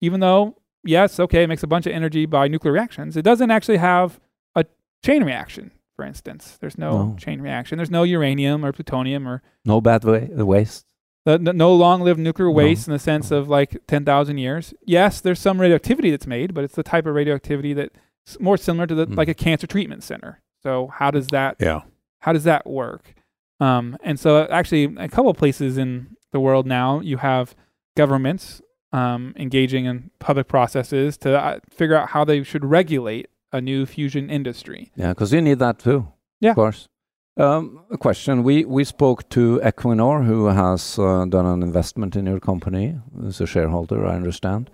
even 0.01 0.19
though, 0.19 0.57
yes, 0.83 1.19
okay, 1.19 1.43
it 1.43 1.47
makes 1.47 1.63
a 1.63 1.67
bunch 1.67 1.85
of 1.85 1.93
energy 1.93 2.25
by 2.25 2.47
nuclear 2.47 2.73
reactions. 2.73 3.15
It 3.17 3.23
doesn't 3.23 3.49
actually 3.51 3.77
have 3.77 4.19
a 4.55 4.65
chain 5.03 5.23
reaction, 5.23 5.71
for 5.95 6.05
instance. 6.05 6.57
There's 6.59 6.77
no 6.77 7.09
No. 7.09 7.15
chain 7.17 7.41
reaction. 7.41 7.77
There's 7.77 7.89
no 7.91 8.03
uranium 8.03 8.65
or 8.65 8.71
plutonium 8.73 9.27
or 9.27 9.41
No 9.65 9.79
bad 9.81 10.03
wa- 10.03 10.43
waste. 10.45 10.85
The, 11.29 11.37
the- 11.37 11.53
no 11.53 11.73
long-lived 11.75 12.19
nuclear 12.19 12.47
No. 12.49 12.53
waste 12.55 12.87
in 12.87 12.93
the 12.93 12.99
sense 12.99 13.29
of 13.31 13.47
like 13.47 13.77
10,000 13.87 14.37
years. 14.39 14.73
Yes, 14.85 15.21
there's 15.21 15.39
some 15.39 15.61
radioactivity 15.61 16.09
that's 16.11 16.25
made, 16.27 16.53
but 16.53 16.63
it's 16.63 16.75
the 16.75 16.83
type 16.83 17.05
of 17.05 17.13
radioactivity 17.13 17.73
that's 17.73 18.39
more 18.39 18.57
similar 18.57 18.87
to 18.87 18.95
the, 18.95 19.05
Mm. 19.07 19.15
like 19.17 19.27
a 19.27 19.33
cancer 19.35 19.67
treatment 19.67 20.03
center. 20.03 20.41
So 20.63 20.87
how 20.93 21.11
does 21.11 21.27
that 21.27 21.57
Yeah. 21.59 21.81
how 22.21 22.33
does 22.33 22.43
that 22.45 22.65
work? 22.67 23.13
Um, 23.59 23.97
and 24.03 24.19
so, 24.19 24.47
actually, 24.49 24.85
a 24.97 25.07
couple 25.09 25.33
places 25.33 25.77
in 25.77 26.15
the 26.31 26.39
world 26.39 26.65
now, 26.65 26.99
you 27.01 27.17
have 27.17 27.55
governments 27.95 28.61
um, 28.91 29.33
engaging 29.37 29.85
in 29.85 30.09
public 30.19 30.47
processes 30.47 31.15
to 31.17 31.37
uh, 31.39 31.59
figure 31.69 31.95
out 31.95 32.09
how 32.09 32.23
they 32.25 32.41
should 32.43 32.65
regulate 32.65 33.27
a 33.51 33.61
new 33.61 33.85
fusion 33.85 34.29
industry. 34.31 34.91
Yeah, 34.95 35.09
because 35.09 35.31
you 35.31 35.41
need 35.41 35.59
that 35.59 35.77
too. 35.79 36.07
Yeah. 36.39 36.51
Of 36.51 36.55
course. 36.55 36.87
Um, 37.39 37.85
a 37.89 37.97
question. 37.97 38.43
We 38.43 38.65
we 38.65 38.83
spoke 38.83 39.29
to 39.29 39.61
Equinor, 39.63 40.25
who 40.25 40.47
has 40.47 40.99
uh, 40.99 41.23
done 41.23 41.45
an 41.45 41.63
investment 41.63 42.17
in 42.17 42.25
your 42.25 42.41
company 42.41 42.99
as 43.25 43.39
a 43.39 43.47
shareholder, 43.47 44.05
I 44.05 44.15
understand. 44.15 44.69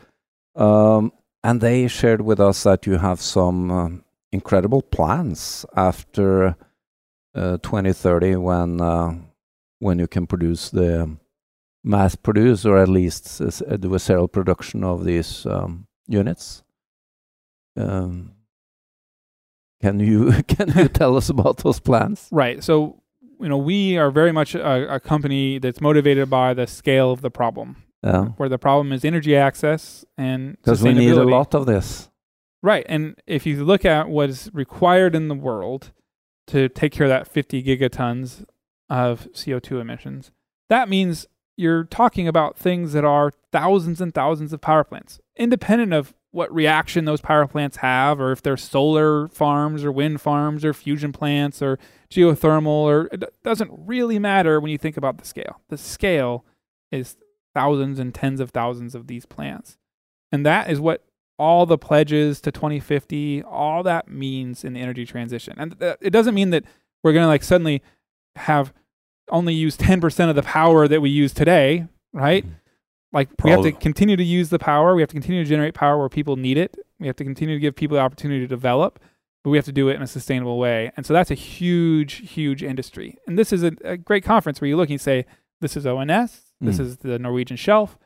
Um, 0.56 1.14
and 1.44 1.62
they 1.62 1.88
shared 1.88 2.22
with 2.22 2.40
us 2.40 2.64
that 2.64 2.88
you 2.88 2.98
have 2.98 3.22
some 3.22 3.70
um, 3.70 4.04
incredible 4.32 4.82
plans 4.82 5.64
after 5.76 6.56
uh, 7.36 7.58
2030 7.62 8.38
when 8.38 8.82
uh, 8.82 9.14
when 9.78 10.00
you 10.00 10.08
can 10.08 10.26
produce 10.26 10.72
the 10.72 11.18
mass 11.84 12.16
produce 12.16 12.66
or 12.66 12.80
at 12.80 12.90
least 12.90 13.42
uh, 13.42 13.78
do 13.78 13.94
a 13.94 14.00
serial 14.00 14.28
production 14.28 14.84
of 14.84 15.06
these 15.06 15.46
um, 15.46 15.86
units. 16.08 16.64
Um, 17.78 18.35
can 19.82 20.00
you 20.00 20.32
can 20.48 20.70
you 20.78 20.88
tell 20.88 21.18
us 21.18 21.30
about 21.30 21.58
those 21.58 21.80
plans? 21.80 22.28
Right. 22.32 22.64
So, 22.64 23.02
you 23.40 23.50
know, 23.50 23.58
we 23.58 23.98
are 23.98 24.12
very 24.12 24.32
much 24.32 24.56
a, 24.56 24.96
a 24.96 25.00
company 25.00 25.60
that's 25.60 25.82
motivated 25.82 26.30
by 26.30 26.54
the 26.54 26.68
scale 26.68 27.12
of 27.12 27.22
the 27.22 27.32
problem, 27.32 27.84
Yeah, 28.04 28.26
where 28.38 28.50
the 28.50 28.58
problem 28.58 28.92
is 28.92 29.04
energy 29.06 29.36
access 29.36 30.06
and 30.18 30.58
because 30.58 30.82
we 30.82 30.94
need 30.94 31.12
a 31.12 31.24
lot 31.24 31.54
of 31.54 31.66
this. 31.66 32.10
Right. 32.62 32.86
And 32.90 33.22
if 33.28 33.46
you 33.46 33.64
look 33.64 33.86
at 33.86 34.10
what 34.10 34.30
is 34.30 34.50
required 34.52 35.14
in 35.14 35.28
the 35.28 35.36
world 35.36 35.92
to 36.48 36.68
take 36.68 36.94
care 36.94 37.06
of 37.06 37.10
that 37.10 37.28
50 37.28 37.62
gigatons 37.64 38.44
of 38.90 39.28
CO2 39.34 39.80
emissions, 39.82 40.32
that 40.70 40.90
means 40.90 41.28
you're 41.58 41.84
talking 41.84 42.28
about 42.28 42.58
things 42.58 42.94
that 42.94 43.06
are 43.06 43.34
thousands 43.52 44.02
and 44.02 44.14
thousands 44.14 44.52
of 44.52 44.62
power 44.62 44.84
plants, 44.84 45.20
independent 45.38 45.94
of 45.94 46.14
what 46.36 46.54
reaction 46.54 47.06
those 47.06 47.22
power 47.22 47.48
plants 47.48 47.78
have, 47.78 48.20
or 48.20 48.34
if 48.34 48.42
they're 48.42 48.58
solar 48.58 49.30
farms 49.30 49.86
or 49.86 49.92
wind 49.92 50.20
farms 50.20 50.66
or 50.66 50.74
fusion 50.74 51.14
plants 51.14 51.62
or 51.62 51.80
geothermal, 52.12 52.68
or 52.68 53.08
it 53.12 53.24
doesn't 53.42 53.72
really 53.74 54.20
matter 54.20 54.60
when 54.60 54.70
you 54.70 54.78
think 54.78 54.98
about 54.98 55.18
the 55.18 55.26
scale. 55.26 55.62
The 55.70 55.78
scale 55.78 56.44
is 56.92 57.16
thousands 57.54 58.00
and 58.00 58.14
tens 58.14 58.42
of 58.42 58.52
thousands 58.52 58.96
of 58.96 59.08
these 59.08 59.26
plants. 59.26 59.78
And 60.30 60.46
that 60.46 60.70
is 60.70 60.82
what 60.82 61.06
all 61.40 61.66
the 61.66 61.78
pledges 61.78 62.42
to 62.42 62.52
2050, 62.52 63.42
all 63.44 63.82
that 63.84 64.10
means 64.10 64.66
in 64.66 64.74
the 64.74 64.82
energy 64.82 65.06
transition. 65.06 65.56
And 65.58 65.80
th- 65.80 65.98
it 66.02 66.10
doesn't 66.10 66.36
mean 66.36 66.50
that 66.50 66.66
we're 67.02 67.14
going 67.14 67.24
to 67.24 67.28
like 67.28 67.44
suddenly 67.44 67.82
have 68.36 68.74
only 69.30 69.54
use 69.54 69.78
10% 69.78 70.30
of 70.30 70.36
the 70.36 70.44
power 70.44 70.86
that 70.88 71.02
we 71.02 71.10
use 71.10 71.34
today, 71.34 71.88
right? 72.14 72.44
Mm-hmm. 72.44 72.56
Like 73.16 73.30
we 73.44 73.50
have 73.50 73.64
to 73.64 73.72
continue 73.72 74.16
to 74.18 74.24
use 74.24 74.50
the 74.50 74.60
power. 74.60 74.94
We 74.94 75.02
have 75.02 75.10
to 75.10 75.14
continue 75.14 75.44
to 75.44 75.50
generate 75.50 75.74
power 75.74 75.98
where 75.98 76.10
people 76.10 76.36
need 76.36 76.58
it. 76.58 76.78
We 77.00 77.08
have 77.08 77.16
to 77.16 77.24
continue 77.24 77.56
to 77.56 77.60
give 77.60 77.76
people 77.76 77.96
the 77.96 78.02
opportunity 78.02 78.42
to 78.42 78.48
develop, 78.48 79.00
but 79.44 79.50
we 79.50 79.58
have 79.58 79.66
to 79.66 79.72
do 79.72 79.90
it 79.90 79.96
in 79.96 80.02
a 80.02 80.08
sustainable 80.08 80.60
way. 80.60 80.92
And 80.98 81.06
so 81.06 81.14
that's 81.14 81.32
a 81.32 81.36
huge, 81.36 82.30
huge 82.30 82.62
industry. 82.62 83.18
And 83.26 83.40
this 83.40 83.52
is 83.54 83.64
a, 83.64 83.72
a 83.84 83.98
great 83.98 84.24
conference 84.24 84.60
where 84.62 84.68
you 84.68 84.76
look 84.78 84.88
and 84.90 84.92
you 84.92 84.98
say, 84.98 85.26
this 85.62 85.76
is 85.78 85.86
ONS, 85.88 86.42
this 86.62 86.78
Mm. 86.78 86.80
is 86.82 86.98
the 86.98 87.18
Norwegian 87.18 87.58
Shelf, 87.58 87.98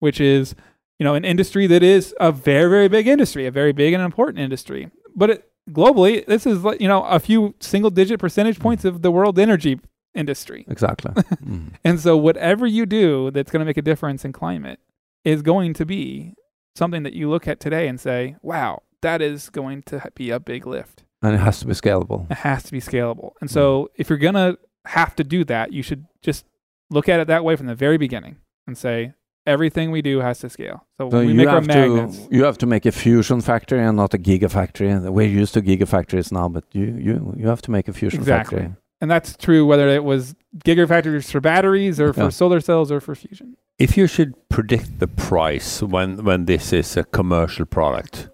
which 0.00 0.20
is 0.20 0.54
you 0.98 1.04
know 1.04 1.14
an 1.14 1.24
industry 1.24 1.66
that 1.66 1.82
is 1.82 2.14
a 2.18 2.32
very 2.32 2.70
very 2.70 2.88
big 2.88 3.06
industry, 3.06 3.46
a 3.46 3.50
very 3.50 3.72
big 3.72 3.92
and 3.92 4.02
important 4.02 4.38
industry. 4.38 4.90
But 5.14 5.30
it, 5.30 5.50
globally, 5.70 6.24
this 6.24 6.46
is 6.46 6.64
like 6.64 6.80
you 6.80 6.88
know 6.88 7.02
a 7.04 7.18
few 7.20 7.54
single 7.60 7.90
digit 7.90 8.18
percentage 8.18 8.58
points 8.58 8.84
of 8.84 9.02
the 9.02 9.10
world 9.10 9.38
energy 9.38 9.80
industry. 10.14 10.64
Exactly. 10.68 11.12
Mhm. 11.44 11.72
And 11.84 12.00
so 12.00 12.16
whatever 12.16 12.66
you 12.66 12.86
do 12.86 13.30
that's 13.30 13.50
going 13.50 13.60
to 13.60 13.66
make 13.66 13.76
a 13.76 13.82
difference 13.82 14.24
in 14.24 14.32
climate 14.32 14.78
is 15.24 15.42
going 15.42 15.74
to 15.74 15.84
be 15.86 16.34
something 16.76 17.02
that 17.02 17.12
you 17.14 17.28
look 17.30 17.46
at 17.48 17.60
today 17.60 17.88
and 17.88 18.00
say, 18.00 18.36
"Wow, 18.42 18.82
that 19.02 19.20
is 19.22 19.48
going 19.50 19.82
to 19.84 20.02
be 20.14 20.30
a 20.30 20.40
big 20.40 20.66
lift." 20.66 21.04
And 21.22 21.34
it 21.34 21.38
has 21.40 21.58
to 21.60 21.66
be 21.66 21.72
scalable. 21.72 22.30
It 22.30 22.38
has 22.38 22.62
to 22.64 22.72
be 22.72 22.80
scalable. 22.80 23.32
And 23.40 23.50
so 23.50 23.90
if 23.96 24.08
you're 24.10 24.18
going 24.18 24.34
to 24.34 24.58
have 24.86 25.16
to 25.16 25.24
do 25.24 25.44
that, 25.44 25.72
you 25.72 25.82
should 25.82 26.04
just 26.22 26.44
look 26.90 27.08
at 27.08 27.18
it 27.20 27.26
that 27.28 27.44
way 27.44 27.56
from 27.56 27.66
the 27.66 27.74
very 27.74 27.96
beginning 27.96 28.36
and 28.66 28.76
say 28.76 29.14
everything 29.46 29.90
we 29.90 30.02
do 30.02 30.20
has 30.20 30.38
to 30.40 30.48
scale. 30.50 30.86
So, 30.98 31.08
So 31.10 31.16
when 31.18 31.26
we 31.26 31.32
you 31.32 31.38
make 31.38 31.48
our 31.48 31.54
have 31.56 31.66
magnets. 31.66 32.18
to 32.18 32.28
you 32.36 32.44
have 32.44 32.58
to 32.58 32.66
make 32.66 32.84
a 32.86 32.92
fusion 32.92 33.40
factory 33.40 33.80
and 33.82 33.96
not 33.96 34.12
a 34.14 34.18
gigafactory. 34.18 34.90
And 34.94 35.14
we're 35.14 35.26
used 35.42 35.54
to 35.54 35.62
gigafactories 35.62 36.30
now, 36.32 36.48
but 36.48 36.64
you 36.72 36.86
you 37.06 37.34
you 37.40 37.46
have 37.48 37.62
to 37.62 37.70
make 37.70 37.88
a 37.88 37.92
fusion 37.92 38.20
Exactly. 38.20 38.58
factory. 38.60 38.76
And 39.00 39.10
that's 39.10 39.36
true 39.36 39.66
whether 39.66 39.88
it 39.88 40.04
was 40.04 40.34
gigafactories 40.64 41.30
for 41.30 41.40
batteries 41.40 42.00
or 42.00 42.12
for 42.12 42.24
Yeah. 42.24 42.28
solar 42.30 42.60
cells 42.60 42.90
or 42.90 43.00
for 43.00 43.14
fusion. 43.14 43.56
If 43.78 43.96
you 43.96 44.06
should 44.06 44.34
predict 44.48 44.98
the 45.00 45.08
price 45.08 45.82
when 45.82 46.24
when 46.24 46.44
this 46.46 46.72
is 46.72 46.96
a 46.96 47.04
commercial 47.04 47.66
product, 47.66 48.30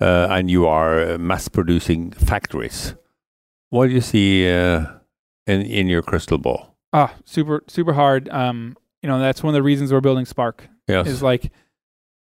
uh, 0.00 0.26
and 0.30 0.50
you 0.50 0.66
are 0.66 1.14
uh, 1.14 1.18
mass 1.18 1.48
producing 1.48 2.10
factories, 2.12 2.96
what 3.70 3.86
do 3.88 3.92
you 3.94 4.00
see 4.00 4.50
uh, 4.50 4.86
in 5.46 5.62
in 5.62 5.86
your 5.88 6.02
crystal 6.02 6.38
ball? 6.38 6.76
Ah, 6.92 7.14
super 7.24 7.62
super 7.68 7.92
hard. 7.94 8.28
Um, 8.30 8.76
you 9.02 9.08
know, 9.08 9.18
that's 9.20 9.42
one 9.42 9.54
of 9.54 9.54
the 9.54 9.62
reasons 9.62 9.92
we're 9.92 10.00
building 10.00 10.24
Spark. 10.26 10.68
Yes. 10.88 11.06
is 11.06 11.22
like, 11.22 11.50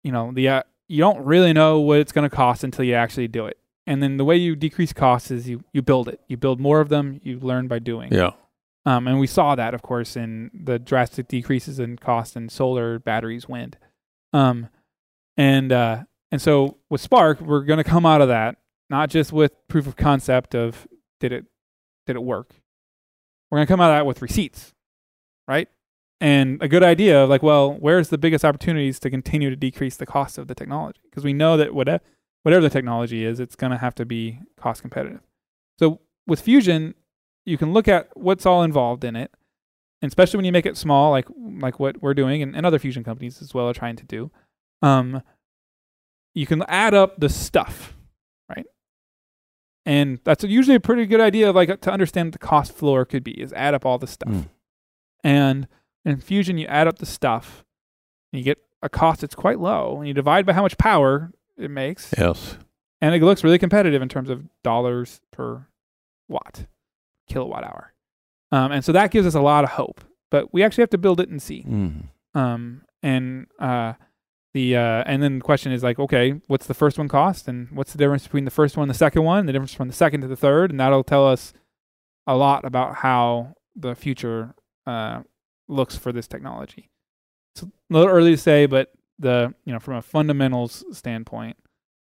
you 0.02 0.10
know, 0.10 0.32
the 0.32 0.48
uh, 0.48 0.62
you 0.88 0.98
don't 0.98 1.24
really 1.24 1.52
know 1.52 1.80
what 1.80 2.00
it's 2.00 2.12
going 2.12 2.28
to 2.28 2.34
cost 2.34 2.64
until 2.64 2.84
you 2.84 2.94
actually 2.94 3.28
do 3.28 3.46
it. 3.46 3.58
And 3.88 4.02
then 4.02 4.18
the 4.18 4.24
way 4.24 4.36
you 4.36 4.54
decrease 4.54 4.92
costs 4.92 5.30
is 5.30 5.48
you 5.48 5.64
you 5.72 5.82
build 5.82 6.08
it. 6.08 6.20
You 6.28 6.36
build 6.36 6.60
more 6.60 6.80
of 6.80 6.88
them. 6.88 7.20
You 7.24 7.38
learn 7.40 7.68
by 7.68 7.78
doing. 7.78 8.12
yeah. 8.12 8.32
Um, 8.86 9.06
and 9.06 9.18
we 9.18 9.26
saw 9.26 9.54
that, 9.54 9.74
of 9.74 9.82
course, 9.82 10.16
in 10.16 10.50
the 10.54 10.78
drastic 10.78 11.28
decreases 11.28 11.78
in 11.78 11.98
cost 11.98 12.36
in 12.36 12.48
solar 12.48 12.98
batteries, 12.98 13.48
wind. 13.48 13.76
Um, 14.32 14.68
and 15.36 15.72
uh, 15.72 16.04
and 16.30 16.40
so 16.40 16.78
with 16.88 17.00
Spark, 17.00 17.40
we're 17.40 17.64
going 17.64 17.78
to 17.78 17.84
come 17.84 18.06
out 18.06 18.20
of 18.20 18.28
that 18.28 18.56
not 18.90 19.10
just 19.10 19.32
with 19.32 19.52
proof 19.68 19.86
of 19.86 19.96
concept 19.96 20.54
of 20.54 20.86
did 21.20 21.32
it 21.32 21.46
did 22.06 22.16
it 22.16 22.22
work. 22.22 22.54
We're 23.50 23.58
going 23.58 23.66
to 23.66 23.72
come 23.72 23.80
out 23.80 23.90
of 23.90 23.96
that 23.96 24.06
with 24.06 24.22
receipts, 24.22 24.74
right? 25.46 25.68
And 26.20 26.60
a 26.62 26.68
good 26.68 26.82
idea 26.82 27.22
of 27.22 27.30
like, 27.30 27.42
well, 27.42 27.72
where's 27.72 28.08
the 28.08 28.18
biggest 28.18 28.44
opportunities 28.44 28.98
to 29.00 29.10
continue 29.10 29.50
to 29.50 29.56
decrease 29.56 29.96
the 29.96 30.06
cost 30.06 30.36
of 30.36 30.48
the 30.48 30.54
technology? 30.54 31.00
Because 31.04 31.24
we 31.24 31.32
know 31.32 31.56
that 31.56 31.74
whatever 31.74 32.02
whatever 32.42 32.62
the 32.62 32.70
technology 32.70 33.24
is, 33.24 33.40
it's 33.40 33.56
going 33.56 33.72
to 33.72 33.78
have 33.78 33.94
to 33.96 34.04
be 34.04 34.40
cost 34.58 34.82
competitive. 34.82 35.20
So 35.78 36.00
with 36.26 36.40
fusion, 36.40 36.94
you 37.44 37.56
can 37.58 37.72
look 37.72 37.88
at 37.88 38.08
what's 38.14 38.46
all 38.46 38.62
involved 38.62 39.04
in 39.04 39.16
it, 39.16 39.30
and 40.02 40.10
especially 40.10 40.38
when 40.38 40.44
you 40.44 40.52
make 40.52 40.66
it 40.66 40.76
small, 40.76 41.10
like 41.10 41.26
like 41.60 41.80
what 41.80 42.02
we're 42.02 42.14
doing, 42.14 42.42
and, 42.42 42.54
and 42.54 42.66
other 42.66 42.78
fusion 42.78 43.02
companies 43.02 43.40
as 43.42 43.54
well 43.54 43.68
are 43.68 43.74
trying 43.74 43.96
to 43.96 44.04
do. 44.04 44.30
Um, 44.82 45.22
you 46.34 46.46
can 46.46 46.62
add 46.68 46.94
up 46.94 47.18
the 47.18 47.28
stuff, 47.28 47.96
right? 48.48 48.66
And 49.86 50.20
that's 50.24 50.44
usually 50.44 50.76
a 50.76 50.80
pretty 50.80 51.06
good 51.06 51.20
idea 51.20 51.50
like 51.50 51.80
to 51.80 51.90
understand 51.90 52.28
what 52.28 52.32
the 52.34 52.38
cost 52.38 52.72
floor 52.72 53.04
could 53.04 53.24
be 53.24 53.40
is 53.40 53.52
add 53.54 53.74
up 53.74 53.86
all 53.86 53.98
the 53.98 54.06
stuff. 54.06 54.32
Mm. 54.32 54.48
And 55.24 55.68
in 56.04 56.20
fusion, 56.20 56.58
you 56.58 56.66
add 56.66 56.86
up 56.86 56.98
the 56.98 57.06
stuff, 57.06 57.64
and 58.32 58.38
you 58.38 58.44
get 58.44 58.58
a 58.82 58.88
cost 58.88 59.22
that's 59.22 59.34
quite 59.34 59.58
low, 59.58 59.98
and 59.98 60.06
you 60.06 60.14
divide 60.14 60.46
by 60.46 60.52
how 60.52 60.62
much 60.62 60.78
power 60.78 61.32
it 61.58 61.70
makes, 61.70 62.14
Yes. 62.16 62.56
and 63.00 63.14
it 63.14 63.22
looks 63.22 63.42
really 63.44 63.58
competitive 63.58 64.00
in 64.02 64.08
terms 64.08 64.30
of 64.30 64.44
dollars 64.62 65.20
per 65.32 65.66
watt, 66.28 66.66
kilowatt 67.28 67.64
hour. 67.64 67.92
Um, 68.52 68.72
and 68.72 68.84
so 68.84 68.92
that 68.92 69.10
gives 69.10 69.26
us 69.26 69.34
a 69.34 69.40
lot 69.40 69.64
of 69.64 69.70
hope. 69.70 70.00
But 70.30 70.52
we 70.52 70.62
actually 70.62 70.82
have 70.82 70.90
to 70.90 70.98
build 70.98 71.20
it 71.20 71.28
and 71.30 71.40
see. 71.42 71.64
Mhm. 71.64 72.04
Um, 72.34 72.82
and 73.02 73.46
uh, 73.58 73.94
the 74.54 74.76
uh, 74.76 75.02
and 75.06 75.22
then 75.22 75.38
the 75.38 75.44
question 75.44 75.72
is 75.72 75.82
like, 75.82 75.98
okay, 75.98 76.32
what's 76.48 76.66
the 76.66 76.74
first 76.74 76.98
one 76.98 77.08
cost, 77.08 77.48
and 77.48 77.70
what's 77.70 77.92
the 77.92 77.98
difference 77.98 78.24
between 78.24 78.44
the 78.44 78.50
first 78.50 78.76
one 78.76 78.84
and 78.84 78.90
the 78.90 78.98
second 78.98 79.22
one, 79.24 79.46
the 79.46 79.52
difference 79.52 79.72
from 79.74 79.88
the 79.88 79.94
second 79.94 80.20
to 80.22 80.26
the 80.28 80.36
third, 80.36 80.70
and 80.70 80.78
that'll 80.80 81.04
tell 81.04 81.26
us 81.26 81.52
a 82.26 82.36
lot 82.36 82.64
about 82.64 82.96
how 82.96 83.54
the 83.74 83.94
future 83.94 84.54
uh, 84.86 85.22
looks 85.68 85.96
for 85.96 86.12
this 86.12 86.28
technology. 86.28 86.90
It's 87.54 87.62
a 87.62 87.68
little 87.90 88.08
early 88.10 88.32
to 88.32 88.36
say, 88.36 88.66
but 88.66 88.92
the 89.18 89.54
you 89.64 89.72
know 89.72 89.78
from 89.78 89.94
a 89.94 90.02
fundamentals 90.02 90.84
standpoint, 90.92 91.56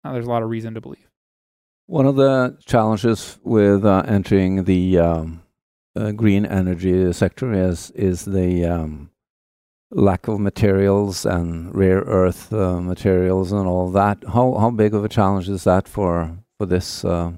uh, 0.04 0.14
there's 0.14 0.26
a 0.26 0.30
lot 0.30 0.44
of 0.44 0.50
reason 0.50 0.74
to 0.74 0.82
believe. 0.82 1.10
One 1.86 2.06
of 2.06 2.16
the 2.16 2.58
challenges 2.66 3.40
with 3.44 3.86
uh, 3.86 4.04
entering 4.08 4.64
the 4.64 4.98
um, 5.00 5.44
uh, 5.96 6.12
green 6.12 6.46
energy 6.46 7.12
sector 7.14 7.54
is 7.54 7.92
is 7.92 8.26
the 8.26 8.66
um, 8.66 9.12
lack 9.92 10.28
of 10.28 10.40
materials 10.40 11.26
and 11.26 11.74
rare 11.76 12.00
earth 12.00 12.52
uh, 12.52 12.82
materials 12.82 13.52
and 13.52 13.68
all 13.68 13.92
that. 13.92 14.24
How 14.28 14.56
how 14.56 14.72
big 14.72 14.94
of 14.94 15.06
a 15.06 15.10
challenge 15.10 15.50
is 15.50 15.64
that 15.66 15.88
for 15.88 16.38
for 16.58 16.66
this 16.66 17.06
uh, 17.06 17.34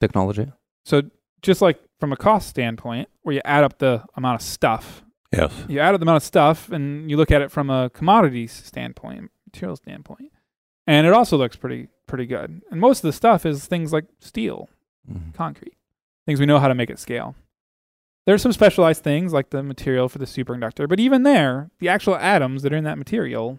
technology? 0.00 0.50
So 0.84 1.02
just 1.42 1.60
like 1.60 1.80
from 2.00 2.12
a 2.12 2.16
cost 2.16 2.48
standpoint, 2.48 3.08
where 3.22 3.34
you 3.34 3.42
add 3.44 3.64
up 3.64 3.78
the 3.78 4.04
amount 4.16 4.40
of 4.40 4.46
stuff, 4.46 5.03
Yes. 5.36 5.52
You 5.68 5.80
add 5.80 5.94
up 5.94 6.00
the 6.00 6.04
amount 6.04 6.16
of 6.18 6.22
stuff 6.22 6.70
and 6.70 7.10
you 7.10 7.16
look 7.16 7.30
at 7.30 7.42
it 7.42 7.50
from 7.50 7.70
a 7.70 7.90
commodities 7.90 8.52
standpoint, 8.52 9.30
material 9.46 9.76
standpoint, 9.76 10.32
and 10.86 11.06
it 11.06 11.12
also 11.12 11.36
looks 11.36 11.56
pretty 11.56 11.88
pretty 12.06 12.26
good. 12.26 12.60
And 12.70 12.80
most 12.80 12.98
of 12.98 13.08
the 13.08 13.12
stuff 13.12 13.46
is 13.46 13.66
things 13.66 13.92
like 13.92 14.04
steel, 14.18 14.68
Mhm. 15.10 15.34
concrete, 15.34 15.74
things 16.26 16.38
we 16.38 16.46
know 16.46 16.58
how 16.58 16.68
to 16.68 16.74
make 16.74 16.90
at 16.90 16.98
scale. 16.98 17.34
There's 18.26 18.42
some 18.42 18.52
specialized 18.52 19.02
things 19.02 19.32
like 19.32 19.50
the 19.50 19.62
material 19.62 20.08
for 20.08 20.18
the 20.18 20.24
superconductor, 20.26 20.88
but 20.88 21.00
even 21.00 21.22
there, 21.24 21.70
the 21.78 21.88
actual 21.88 22.16
atoms 22.16 22.62
that 22.62 22.72
are 22.72 22.76
in 22.76 22.84
that 22.84 22.98
material 22.98 23.58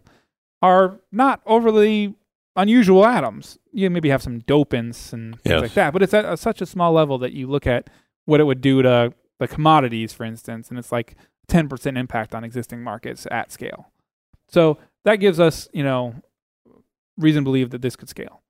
are 0.61 0.99
not 1.11 1.41
overly 1.45 2.15
unusual 2.55 3.05
atoms. 3.05 3.59
You 3.73 3.89
maybe 3.89 4.09
have 4.09 4.23
some 4.23 4.41
dopants 4.41 5.11
and 5.13 5.33
things 5.41 5.51
Yes. 5.53 5.61
like 5.61 5.73
that, 5.73 5.91
but 5.93 6.01
it's 6.01 6.13
at 6.13 6.25
a, 6.25 6.37
such 6.37 6.61
a 6.61 6.65
small 6.65 6.93
level 6.93 7.17
that 7.19 7.33
you 7.33 7.47
look 7.47 7.67
at 7.67 7.89
what 8.25 8.39
it 8.39 8.45
would 8.45 8.61
do 8.61 8.81
to 8.81 9.13
the 9.39 9.47
commodities, 9.47 10.13
for 10.13 10.23
instance, 10.23 10.69
and 10.69 10.79
it's 10.79 10.91
like 10.91 11.15
10% 11.47 11.97
impact 11.97 12.33
on 12.35 12.43
existing 12.43 12.81
markets 12.83 13.27
at 13.31 13.51
scale. 13.51 13.91
So 14.47 14.77
that 15.03 15.17
gives 15.17 15.39
us, 15.39 15.67
you 15.73 15.83
know, 15.83 16.15
reason 17.17 17.43
to 17.43 17.45
believe 17.45 17.69
that 17.71 17.81
this 17.81 17.95
could 17.95 18.09
scale, 18.09 18.41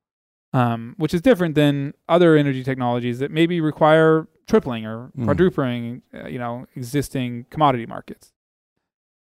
um, 0.52 0.94
which 0.98 1.14
is 1.14 1.20
different 1.22 1.54
than 1.54 1.94
other 2.08 2.36
energy 2.36 2.62
technologies 2.64 3.18
that 3.20 3.30
maybe 3.30 3.60
require 3.60 4.26
tripling 4.46 4.86
or 4.86 5.10
Mm. 5.16 5.24
quadrupling, 5.24 6.02
uh, 6.14 6.28
you 6.28 6.38
know, 6.38 6.66
existing 6.76 7.46
commodity 7.50 7.86
markets. 7.86 8.32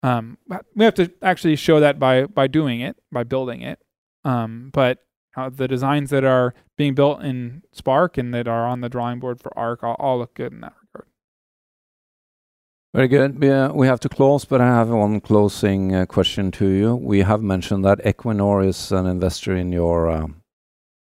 Um, 0.01 0.37
we 0.75 0.83
have 0.83 0.95
to 0.95 1.11
actually 1.21 1.55
show 1.55 1.79
that 1.79 1.97
by 1.97 2.25
by 2.25 2.47
doing 2.47 2.81
it, 2.81 2.97
by 3.11 3.23
building 3.23 3.61
it. 3.61 3.79
Um, 4.25 4.69
but 4.73 4.99
uh, 5.35 5.49
the 5.49 5.67
designs 5.67 6.09
that 6.09 6.23
are 6.23 6.53
being 6.77 6.93
built 6.93 7.21
in 7.23 7.63
Spark 7.71 8.17
and 8.17 8.33
that 8.33 8.47
are 8.47 8.67
on 8.67 8.81
the 8.81 8.89
drawing 8.89 9.19
board 9.19 9.39
for 9.41 9.57
Arc 9.57 9.83
all, 9.83 9.95
all 9.99 10.17
look 10.19 10.33
good 10.35 10.51
in 10.51 10.61
that. 10.61 10.73
Very 12.93 13.07
good. 13.07 13.39
We, 13.39 13.49
uh, 13.49 13.73
we 13.73 13.87
have 13.87 13.99
to 14.01 14.09
close, 14.09 14.45
but 14.45 14.61
I 14.61 14.67
have 14.67 14.89
one 14.89 15.19
closing 15.19 15.95
uh, 15.95 16.05
question 16.05 16.51
to 16.51 16.67
you. 16.67 16.95
We 16.95 17.21
have 17.21 17.41
mentioned 17.41 17.83
that 17.85 18.03
Equinor 18.05 18.65
is 18.67 18.91
an 18.91 19.07
investor 19.07 19.55
in 19.55 19.71
your 19.71 20.11
um, 20.11 20.41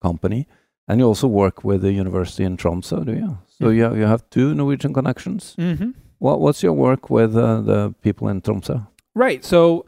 company, 0.02 0.48
and 0.88 1.00
you 1.00 1.08
also 1.08 1.28
work 1.28 1.64
with 1.64 1.82
the 1.82 1.92
university 1.92 2.44
in 2.44 2.58
Tromsø, 2.58 3.04
do 3.06 3.14
you? 3.14 3.38
So 3.48 3.66
Mhm. 3.66 3.98
you, 3.98 4.06
have, 4.06 4.30
two 4.30 4.54
Norwegian 4.54 4.94
connections. 4.94 5.56
Mm-hmm. 5.58 5.92
What, 6.20 6.40
what's 6.42 6.62
your 6.62 6.74
work 6.74 7.10
with 7.10 7.36
uh, 7.36 7.62
the 7.62 7.96
people 8.04 8.28
in 8.30 8.42
Tromsø? 8.42 8.86
Right. 9.16 9.44
So 9.44 9.86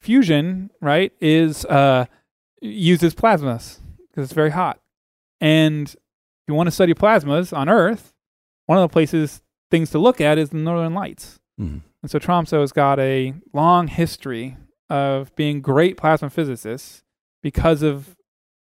fusion, 0.00 0.70
right, 0.80 1.12
is 1.20 1.66
uh, 1.66 2.06
uses 2.62 3.14
plasmas 3.14 3.80
because 4.08 4.24
it's 4.24 4.32
very 4.32 4.50
hot. 4.50 4.80
And 5.40 5.88
if 5.88 6.48
you 6.48 6.54
want 6.54 6.68
to 6.68 6.70
study 6.70 6.94
plasmas 6.94 7.54
on 7.56 7.68
Earth, 7.68 8.14
one 8.66 8.78
of 8.78 8.88
the 8.88 8.92
places 8.92 9.42
things 9.70 9.90
to 9.90 9.98
look 9.98 10.18
at 10.20 10.38
is 10.38 10.48
the 10.50 10.56
northern 10.56 10.94
lights. 10.94 11.38
Mhm. 11.62 11.80
And 12.02 12.10
so 12.10 12.18
Tromsø 12.18 12.60
has 12.60 12.72
got 12.72 12.98
a 12.98 13.34
long 13.52 13.86
history 13.88 14.56
of 14.90 15.34
being 15.36 15.60
great 15.62 15.96
plasma 15.96 16.28
physicists 16.30 17.02
because 17.42 17.82
of 17.82 18.16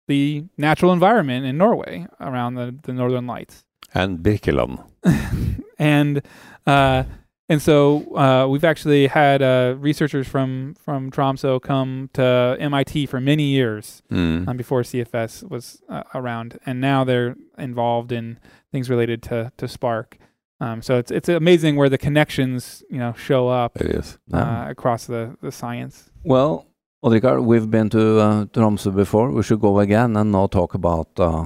the 0.08 0.46
natural 0.58 0.94
environment 0.94 1.46
in 1.46 1.58
Norway 1.58 2.06
around 2.20 2.56
the, 2.56 2.76
the 2.84 2.94
northern 2.94 3.26
lights. 3.28 3.64
And 3.94 4.20
Birkeland. 4.20 4.80
and 5.80 6.22
uh, 6.68 7.04
and 7.50 7.62
so 7.62 8.16
uh, 8.16 8.48
we've 8.48 8.64
actually 8.64 9.08
had 9.08 9.42
uh, 9.42 9.76
researchers 9.78 10.28
from 10.28 10.76
from 10.86 11.12
Tromsø 11.12 11.62
come 11.62 12.10
to 12.14 12.56
MIT 12.60 13.08
for 13.08 13.20
many 13.20 13.44
years 13.44 14.02
Mm. 14.12 14.48
um, 14.48 14.58
before 14.58 14.84
CFS 14.84 15.44
was 15.50 15.82
uh, 15.90 16.04
around, 16.14 16.60
and 16.66 16.80
now 16.80 17.04
they're 17.04 17.36
involved 17.58 18.12
in 18.12 18.38
things 18.72 18.90
related 18.90 19.22
to 19.24 19.52
to 19.58 19.68
Spark. 19.68 20.18
Um, 20.62 20.82
so 20.82 20.98
it's 21.00 21.12
it's 21.12 21.28
amazing 21.28 21.76
where 21.76 21.90
the 21.90 21.98
connections 21.98 22.84
you 22.90 23.00
know 23.00 23.14
show 23.18 23.48
up 23.48 23.82
It 23.82 23.88
is. 24.00 24.20
Ah. 24.32 24.38
uh, 24.38 24.70
across 24.70 25.06
the 25.06 25.36
the 25.42 25.52
science. 25.52 26.12
Well, 26.24 26.68
Odd-Rikard, 27.04 27.44
we've 27.44 27.70
been 27.70 27.90
to 27.90 28.20
uh, 28.20 28.46
Tromsø 28.46 28.96
before. 28.96 29.32
We 29.32 29.42
should 29.42 29.60
go 29.60 29.80
again 29.80 30.16
and 30.16 30.32
now 30.32 30.48
talk 30.48 30.76
about 30.76 31.08
uh, 31.20 31.46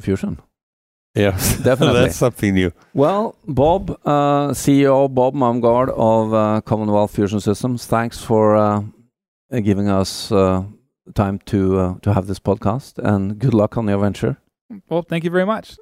fusion. 0.00 0.38
Yes. 1.14 1.58
Definitely. 1.62 2.00
That's 2.00 2.16
something 2.16 2.54
new. 2.54 2.72
Well, 2.92 3.36
Bob, 3.46 3.90
uh, 4.04 4.52
CEO 4.52 5.08
Bob 5.08 5.34
Mumgaard 5.34 5.90
of 5.90 6.34
uh, 6.34 6.60
Commonwealth 6.62 7.14
Fusion 7.14 7.40
Systems, 7.40 7.86
thanks 7.86 8.18
for 8.18 8.56
uh, 8.56 8.82
giving 9.62 9.88
us 9.88 10.32
uh, 10.32 10.64
time 11.14 11.38
to 11.46 11.78
uh, 11.78 11.94
to 12.02 12.12
have 12.12 12.26
this 12.26 12.40
podcast, 12.40 12.98
and 12.98 13.38
good 13.38 13.54
luck 13.54 13.76
on 13.76 13.88
your 13.88 13.98
venture. 13.98 14.36
Well, 14.88 15.02
thank 15.02 15.24
you 15.24 15.30
very 15.30 15.46
much. 15.46 15.76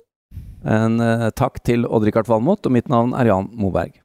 En 0.66 0.98
uh, 1.02 1.28
takk 1.38 1.60
til 1.66 1.86
Odd-Rikard 1.86 2.28
Valmot, 2.30 2.66
og 2.66 2.74
mitt 2.74 2.90
navn 2.90 3.14
er 3.14 3.30
Jan 3.30 3.50
Moberg. 3.54 4.00